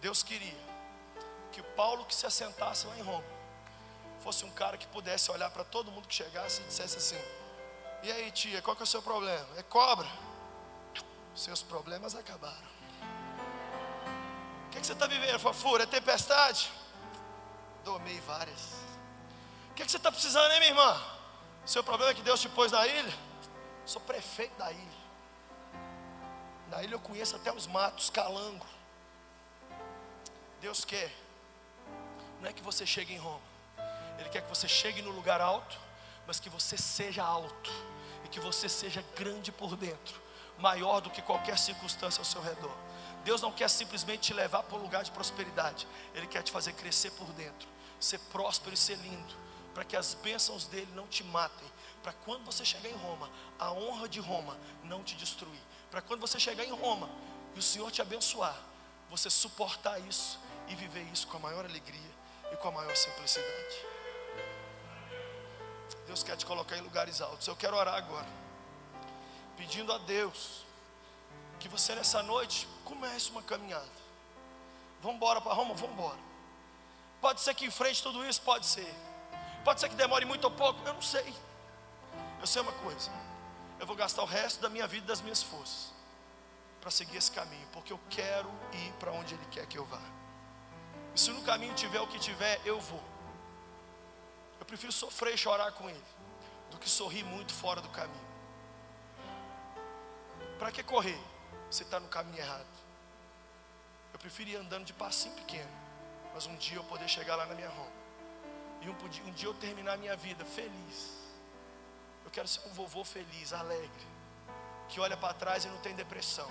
[0.00, 0.64] Deus queria
[1.52, 3.24] que Paulo que se assentasse lá em Roma
[4.20, 7.20] fosse um cara que pudesse olhar para todo mundo que chegasse e dissesse assim:
[8.02, 9.46] E aí, tia, qual que é o seu problema?
[9.56, 10.08] É cobra?
[11.34, 12.74] Seus problemas acabaram.
[14.74, 15.84] Que, que você está vivendo, fofura?
[15.84, 16.68] É tempestade?
[17.84, 18.72] Domei várias.
[19.70, 21.00] O que, que você está precisando, hein, minha irmã?
[21.64, 23.14] Seu problema é que Deus te pôs na ilha?
[23.86, 25.04] Sou prefeito da ilha.
[26.70, 28.66] Na ilha eu conheço até os matos, calango.
[30.60, 31.12] Deus quer,
[32.40, 33.42] não é que você chegue em Roma,
[34.18, 35.78] Ele quer que você chegue no lugar alto,
[36.26, 37.70] mas que você seja alto
[38.24, 40.20] e que você seja grande por dentro,
[40.58, 42.83] maior do que qualquer circunstância ao seu redor.
[43.24, 46.72] Deus não quer simplesmente te levar para um lugar de prosperidade, Ele quer te fazer
[46.74, 47.66] crescer por dentro,
[47.98, 49.34] ser próspero e ser lindo,
[49.72, 51.72] para que as bênçãos dele não te matem,
[52.02, 55.60] para quando você chegar em Roma, a honra de Roma não te destruir
[55.94, 57.08] para quando você chegar em Roma
[57.54, 58.58] e o Senhor te abençoar,
[59.08, 62.10] você suportar isso e viver isso com a maior alegria
[62.52, 63.76] e com a maior simplicidade.
[66.04, 67.46] Deus quer te colocar em lugares altos.
[67.46, 68.26] Eu quero orar agora,
[69.56, 70.64] pedindo a Deus
[71.60, 74.04] que você nessa noite comece uma caminhada.
[75.00, 75.74] Vamos embora para Roma?
[75.74, 76.18] Vamos embora.
[77.20, 78.94] Pode ser que enfrente tudo isso, pode ser.
[79.64, 81.34] Pode ser que demore muito ou pouco, eu não sei.
[82.40, 83.10] Eu sei uma coisa
[83.84, 85.92] eu vou gastar o resto da minha vida e das minhas forças
[86.80, 90.00] para seguir esse caminho, porque eu quero ir para onde Ele quer que eu vá.
[91.14, 93.02] E se no caminho tiver o que tiver, eu vou.
[94.60, 96.04] Eu prefiro sofrer e chorar com Ele
[96.70, 98.26] do que sorrir muito fora do caminho.
[100.58, 101.18] Para que correr?
[101.74, 102.64] Você está no caminho errado.
[104.12, 105.70] Eu prefiro ir andando de passinho pequeno,
[106.32, 107.90] mas um dia eu poder chegar lá na minha Roma.
[108.80, 111.24] E um, um dia eu terminar a minha vida feliz
[112.24, 114.06] eu quero ser um vovô feliz, alegre,
[114.88, 116.48] que olha para trás e não tem depressão.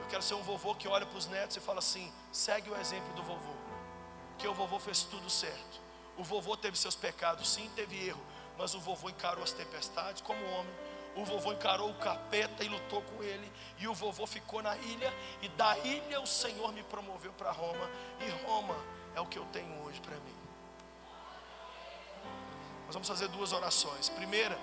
[0.00, 2.76] Eu quero ser um vovô que olha para os netos e fala assim: segue o
[2.76, 3.54] exemplo do vovô,
[4.38, 5.80] que o vovô fez tudo certo.
[6.16, 8.24] O vovô teve seus pecados, sim, teve erro,
[8.56, 10.85] mas o vovô encarou as tempestades como homem.
[11.16, 13.50] O vovô encarou o capeta e lutou com ele.
[13.78, 15.12] E o vovô ficou na ilha.
[15.40, 17.90] E da ilha o Senhor me promoveu para Roma.
[18.20, 18.76] E Roma
[19.14, 20.36] é o que eu tenho hoje para mim.
[22.90, 24.10] vamos fazer duas orações.
[24.10, 24.58] Primeira,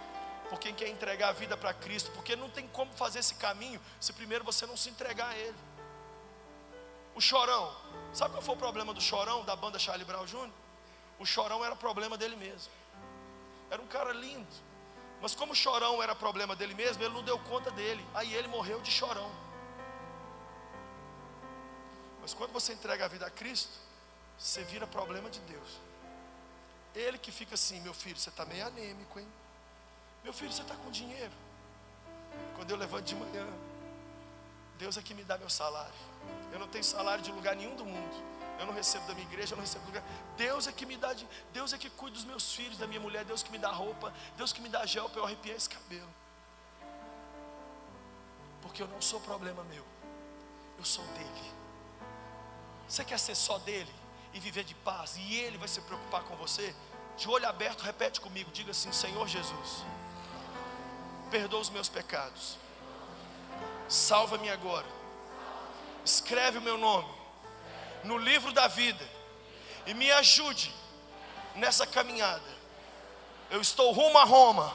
[0.50, 3.82] por quem quer entregar a vida para Cristo, porque não tem como fazer esse caminho
[4.00, 5.58] se primeiro você não se entregar a Ele.
[7.16, 7.76] O chorão,
[8.14, 10.50] sabe qual foi o problema do chorão da banda Charlie Brown Jr.?
[11.20, 12.72] O chorão era problema dele mesmo.
[13.70, 14.54] Era um cara lindo,
[15.24, 18.06] mas como chorão era problema dele mesmo, ele não deu conta dele.
[18.14, 19.32] Aí ele morreu de chorão.
[22.22, 23.72] Mas quando você entrega a vida a Cristo,
[24.38, 25.80] você vira problema de Deus.
[26.94, 29.28] Ele que fica assim, meu filho, você está meio anêmico, hein?
[30.26, 31.32] Meu filho, você está com dinheiro.
[32.58, 33.48] Quando eu levanto de manhã,
[34.78, 35.94] Deus é que me dá meu salário.
[36.52, 38.43] Eu não tenho salário de lugar nenhum do mundo.
[38.64, 40.04] Eu não recebo da minha igreja, eu não recebo do lugar.
[40.38, 43.00] Deus é que me dá, de, Deus é que cuida dos meus filhos, da minha
[43.00, 45.70] mulher, Deus que me dá roupa, Deus que me dá gel para eu arrepiar esse
[45.70, 46.08] cabelo.
[48.62, 49.86] Porque eu não sou problema meu,
[50.78, 51.52] eu sou dele.
[52.88, 53.94] Você quer ser só dele
[54.34, 56.74] e viver de paz, e ele vai se preocupar com você?
[57.18, 59.84] De olho aberto, repete comigo, diga assim: Senhor Jesus,
[61.30, 62.58] perdoa os meus pecados,
[63.90, 64.88] salva-me agora,
[66.06, 67.23] escreve o meu nome
[68.04, 69.08] no livro da vida
[69.86, 70.74] e me ajude
[71.56, 72.54] nessa caminhada.
[73.50, 74.74] Eu estou rumo a Roma,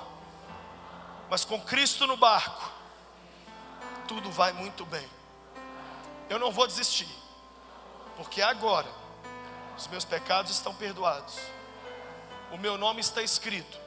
[1.28, 2.70] mas com Cristo no barco,
[4.06, 5.08] tudo vai muito bem.
[6.28, 7.08] Eu não vou desistir
[8.18, 8.88] porque agora
[9.76, 11.38] os meus pecados estão perdoados,
[12.50, 13.78] o meu nome está escrito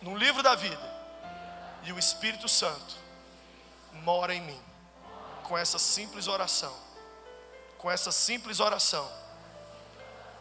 [0.00, 1.00] no livro da vida,
[1.82, 2.96] e o Espírito Santo
[3.92, 4.60] mora em mim.
[5.42, 6.72] Com essa simples oração,
[7.80, 9.10] com essa simples oração,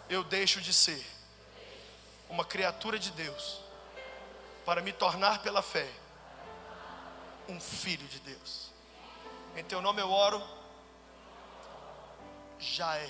[0.09, 1.05] eu deixo de ser
[2.29, 3.61] uma criatura de Deus,
[4.65, 5.89] para me tornar pela fé
[7.47, 8.71] um filho de Deus.
[9.55, 10.43] Em teu nome eu oro
[12.59, 13.09] já é.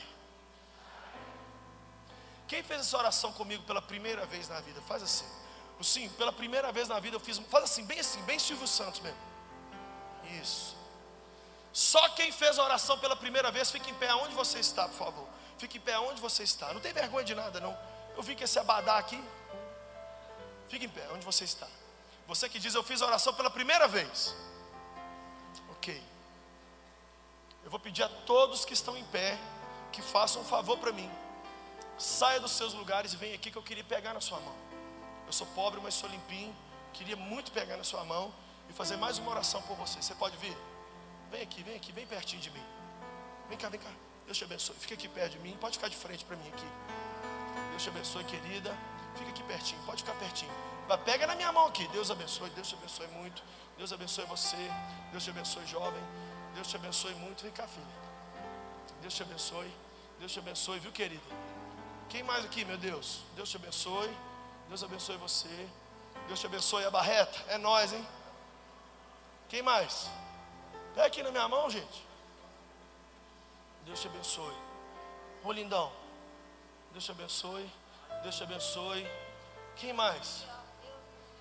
[2.47, 4.79] Quem fez essa oração comigo pela primeira vez na vida?
[4.83, 5.25] Faz assim.
[5.81, 7.39] Sim, pela primeira vez na vida eu fiz.
[7.49, 9.19] Faz assim, bem assim, bem Silvio Santos mesmo.
[10.39, 10.78] Isso.
[11.79, 14.97] Só quem fez a oração pela primeira vez, fique em pé aonde você está, por
[14.97, 15.25] favor.
[15.57, 16.73] Fique em pé aonde você está.
[16.73, 17.73] Não tem vergonha de nada, não.
[18.17, 19.17] Eu vi que esse abadá aqui.
[20.67, 21.65] Fique em pé, onde você está.
[22.27, 24.35] Você que diz, eu fiz a oração pela primeira vez.
[25.71, 26.03] Ok.
[27.63, 29.39] Eu vou pedir a todos que estão em pé
[29.93, 31.09] que façam um favor para mim.
[31.97, 34.55] Saia dos seus lugares e venha aqui que eu queria pegar na sua mão.
[35.25, 36.53] Eu sou pobre, mas sou limpinho.
[36.91, 38.33] Queria muito pegar na sua mão
[38.69, 40.01] e fazer mais uma oração por você.
[40.01, 40.57] Você pode vir?
[41.31, 42.63] Vem aqui, vem aqui, bem pertinho de mim.
[43.47, 43.89] Vem cá, vem cá.
[44.25, 44.75] Deus te abençoe.
[44.75, 45.57] Fica aqui perto de mim.
[45.59, 46.65] Pode ficar de frente para mim aqui.
[47.71, 48.75] Deus te abençoe, querida.
[49.15, 49.81] Fica aqui pertinho.
[49.85, 50.51] Pode ficar pertinho.
[51.05, 51.87] Pega na minha mão aqui.
[51.89, 52.49] Deus abençoe.
[52.51, 53.43] Deus te abençoe muito.
[53.77, 54.57] Deus abençoe você.
[55.11, 56.03] Deus te abençoe, jovem.
[56.55, 57.43] Deus te abençoe muito.
[57.43, 57.85] Vem cá, filha.
[59.01, 59.71] Deus te abençoe.
[60.19, 61.21] Deus te abençoe, viu, querida?
[62.09, 63.21] Quem mais aqui, meu Deus?
[63.35, 64.11] Deus te abençoe.
[64.67, 65.67] Deus abençoe você.
[66.27, 67.39] Deus te abençoe a barreta.
[67.47, 68.05] É nós, hein?
[69.47, 70.09] Quem mais?
[70.99, 72.05] Pega aqui na minha mão, gente.
[73.85, 74.53] Deus te abençoe.
[75.45, 75.89] Ô lindão.
[76.91, 77.71] Deus te abençoe.
[78.21, 79.07] Deus te abençoe.
[79.77, 80.45] Quem mais?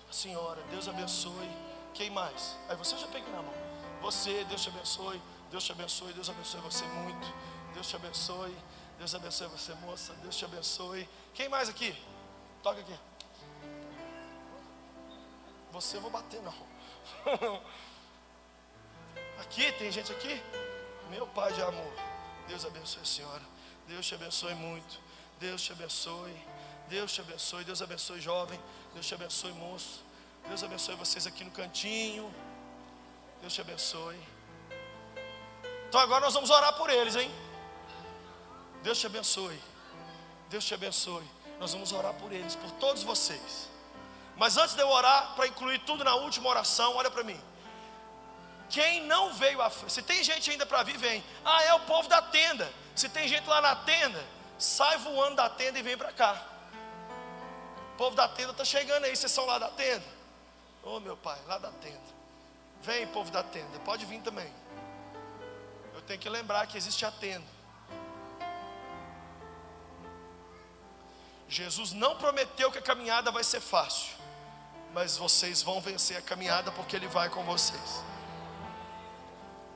[0.09, 0.61] A senhora.
[0.71, 1.49] Deus abençoe.
[1.93, 2.55] Quem mais?
[2.69, 3.53] Aí você já pega na mão.
[3.99, 5.21] Você, Deus te abençoe.
[5.51, 6.13] Deus te abençoe.
[6.13, 7.27] Deus abençoe você muito.
[7.73, 8.57] Deus te abençoe.
[8.97, 10.13] Deus abençoe você, moça.
[10.23, 11.09] Deus te abençoe.
[11.33, 11.93] Quem mais aqui?
[12.63, 12.97] Toca aqui.
[15.73, 16.55] Você eu vou bater, não.
[19.39, 20.41] aqui, tem gente aqui?
[21.09, 21.93] Meu Pai de amor.
[22.47, 23.41] Deus abençoe a senhora.
[23.87, 24.99] Deus te abençoe muito.
[25.39, 26.35] Deus te abençoe.
[26.87, 27.63] Deus te abençoe.
[27.63, 28.59] Deus abençoe, jovem.
[28.93, 30.03] Deus te abençoe, moço.
[30.47, 32.33] Deus abençoe vocês aqui no cantinho.
[33.41, 34.19] Deus te abençoe.
[35.87, 37.31] Então agora nós vamos orar por eles, hein?
[38.83, 39.59] Deus te abençoe.
[40.49, 41.27] Deus te abençoe.
[41.59, 43.69] Nós vamos orar por eles, por todos vocês.
[44.37, 47.39] Mas antes de eu orar, para incluir tudo na última oração, olha para mim.
[48.69, 51.23] Quem não veio à frente, se tem gente ainda para vir, vem.
[51.43, 52.71] Ah, é o povo da tenda.
[52.95, 54.23] Se tem gente lá na tenda,
[54.57, 56.45] sai voando da tenda e vem para cá.
[57.93, 60.05] O povo da tenda está chegando aí, vocês são lá da tenda?
[60.83, 62.19] Ô oh, meu pai, lá da tenda.
[62.81, 64.53] Vem, povo da tenda, pode vir também.
[65.93, 67.45] Eu tenho que lembrar que existe a tenda.
[71.49, 74.15] Jesus não prometeu que a caminhada vai ser fácil,
[74.93, 78.03] mas vocês vão vencer a caminhada porque Ele vai com vocês.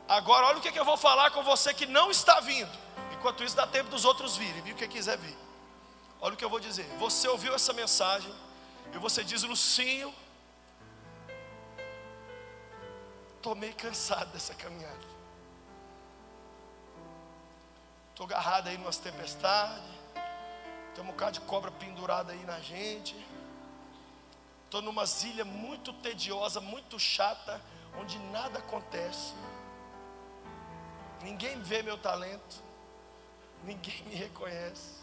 [0.07, 2.71] Agora, olha o que, eu vou falar com você que não está vindo.
[3.13, 4.75] Enquanto isso, dá tempo dos outros virem, viu?
[4.75, 5.37] Quem quiser vir.
[6.19, 6.85] Olha o que eu vou dizer.
[6.99, 8.33] Você ouviu essa mensagem
[8.93, 10.13] e você diz, Lucinho,
[13.43, 15.05] Estou meio cansado dessa caminhada.
[18.11, 19.83] Estou agarrado aí numas tempestades.
[20.95, 23.13] Tem um bocado de cobra pendurada aí na gente.
[24.63, 27.61] Estou numa ilha muito tediosa, muito chata,
[27.99, 29.33] onde nada acontece.
[31.23, 32.61] Ninguém vê meu talento,
[33.63, 35.01] ninguém me reconhece.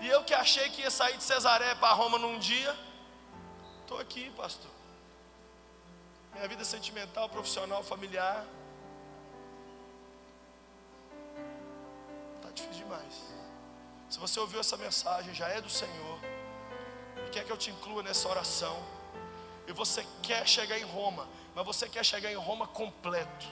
[0.00, 2.76] E eu que achei que ia sair de Cesaré para Roma num dia,
[3.82, 4.70] estou aqui, pastor.
[6.32, 8.44] Minha vida sentimental, profissional, familiar.
[12.36, 13.34] Está difícil demais.
[14.10, 16.18] Se você ouviu essa mensagem, já é do Senhor.
[17.26, 18.76] E quer que eu te inclua nessa oração.
[19.66, 23.46] E você quer chegar em Roma, mas você quer chegar em Roma completo,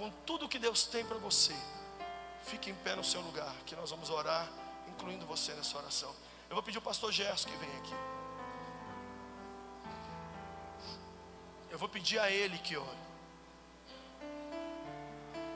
[0.00, 1.54] com tudo que Deus tem para você.
[2.44, 4.48] Fique em pé no seu lugar, que nós vamos orar
[4.88, 6.10] incluindo você nessa oração.
[6.48, 7.94] Eu vou pedir o pastor Gerson que vem aqui.
[11.70, 13.04] Eu vou pedir a ele que ore.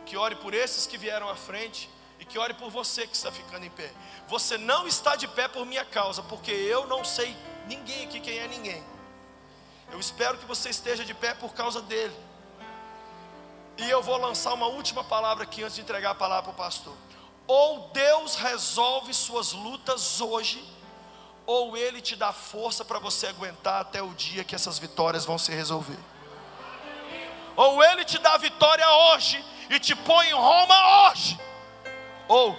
[0.05, 1.89] Que ore por esses que vieram à frente
[2.21, 3.91] e que ore por você que está ficando em pé.
[4.29, 7.35] Você não está de pé por minha causa, porque eu não sei
[7.67, 8.85] ninguém aqui quem é ninguém.
[9.91, 12.15] Eu espero que você esteja de pé por causa dele.
[13.77, 16.55] E eu vou lançar uma última palavra aqui antes de entregar a palavra para o
[16.55, 16.95] pastor.
[17.47, 20.65] Ou Deus resolve suas lutas hoje,
[21.45, 25.39] ou Ele te dá força para você aguentar até o dia que essas vitórias vão
[25.39, 25.99] se resolver.
[27.57, 31.39] Ou Ele te dá vitória hoje e te põe em Roma hoje,
[32.29, 32.57] ou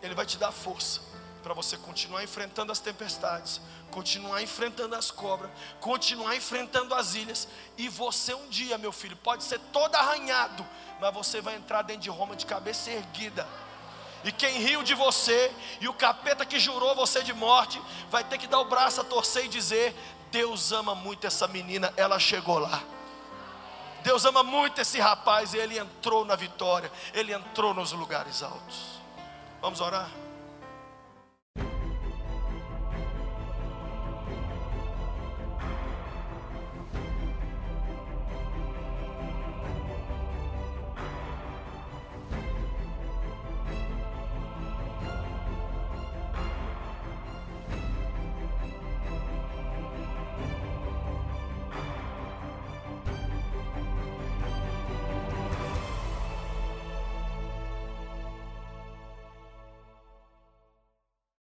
[0.00, 1.00] Ele vai te dar força
[1.42, 3.60] para você continuar enfrentando as tempestades,
[3.98, 9.42] continuar enfrentando as cobras, continuar enfrentando as ilhas, e você um dia, meu filho, pode
[9.42, 10.64] ser todo arranhado,
[11.00, 13.44] mas você vai entrar dentro de Roma de cabeça erguida.
[14.22, 18.38] E quem riu de você, e o capeta que jurou você de morte, vai ter
[18.38, 19.92] que dar o braço a torcer e dizer:
[20.30, 22.80] Deus ama muito essa menina, ela chegou lá.
[24.04, 29.00] Deus ama muito esse rapaz, e ele entrou na vitória, ele entrou nos lugares altos.
[29.60, 30.08] Vamos orar?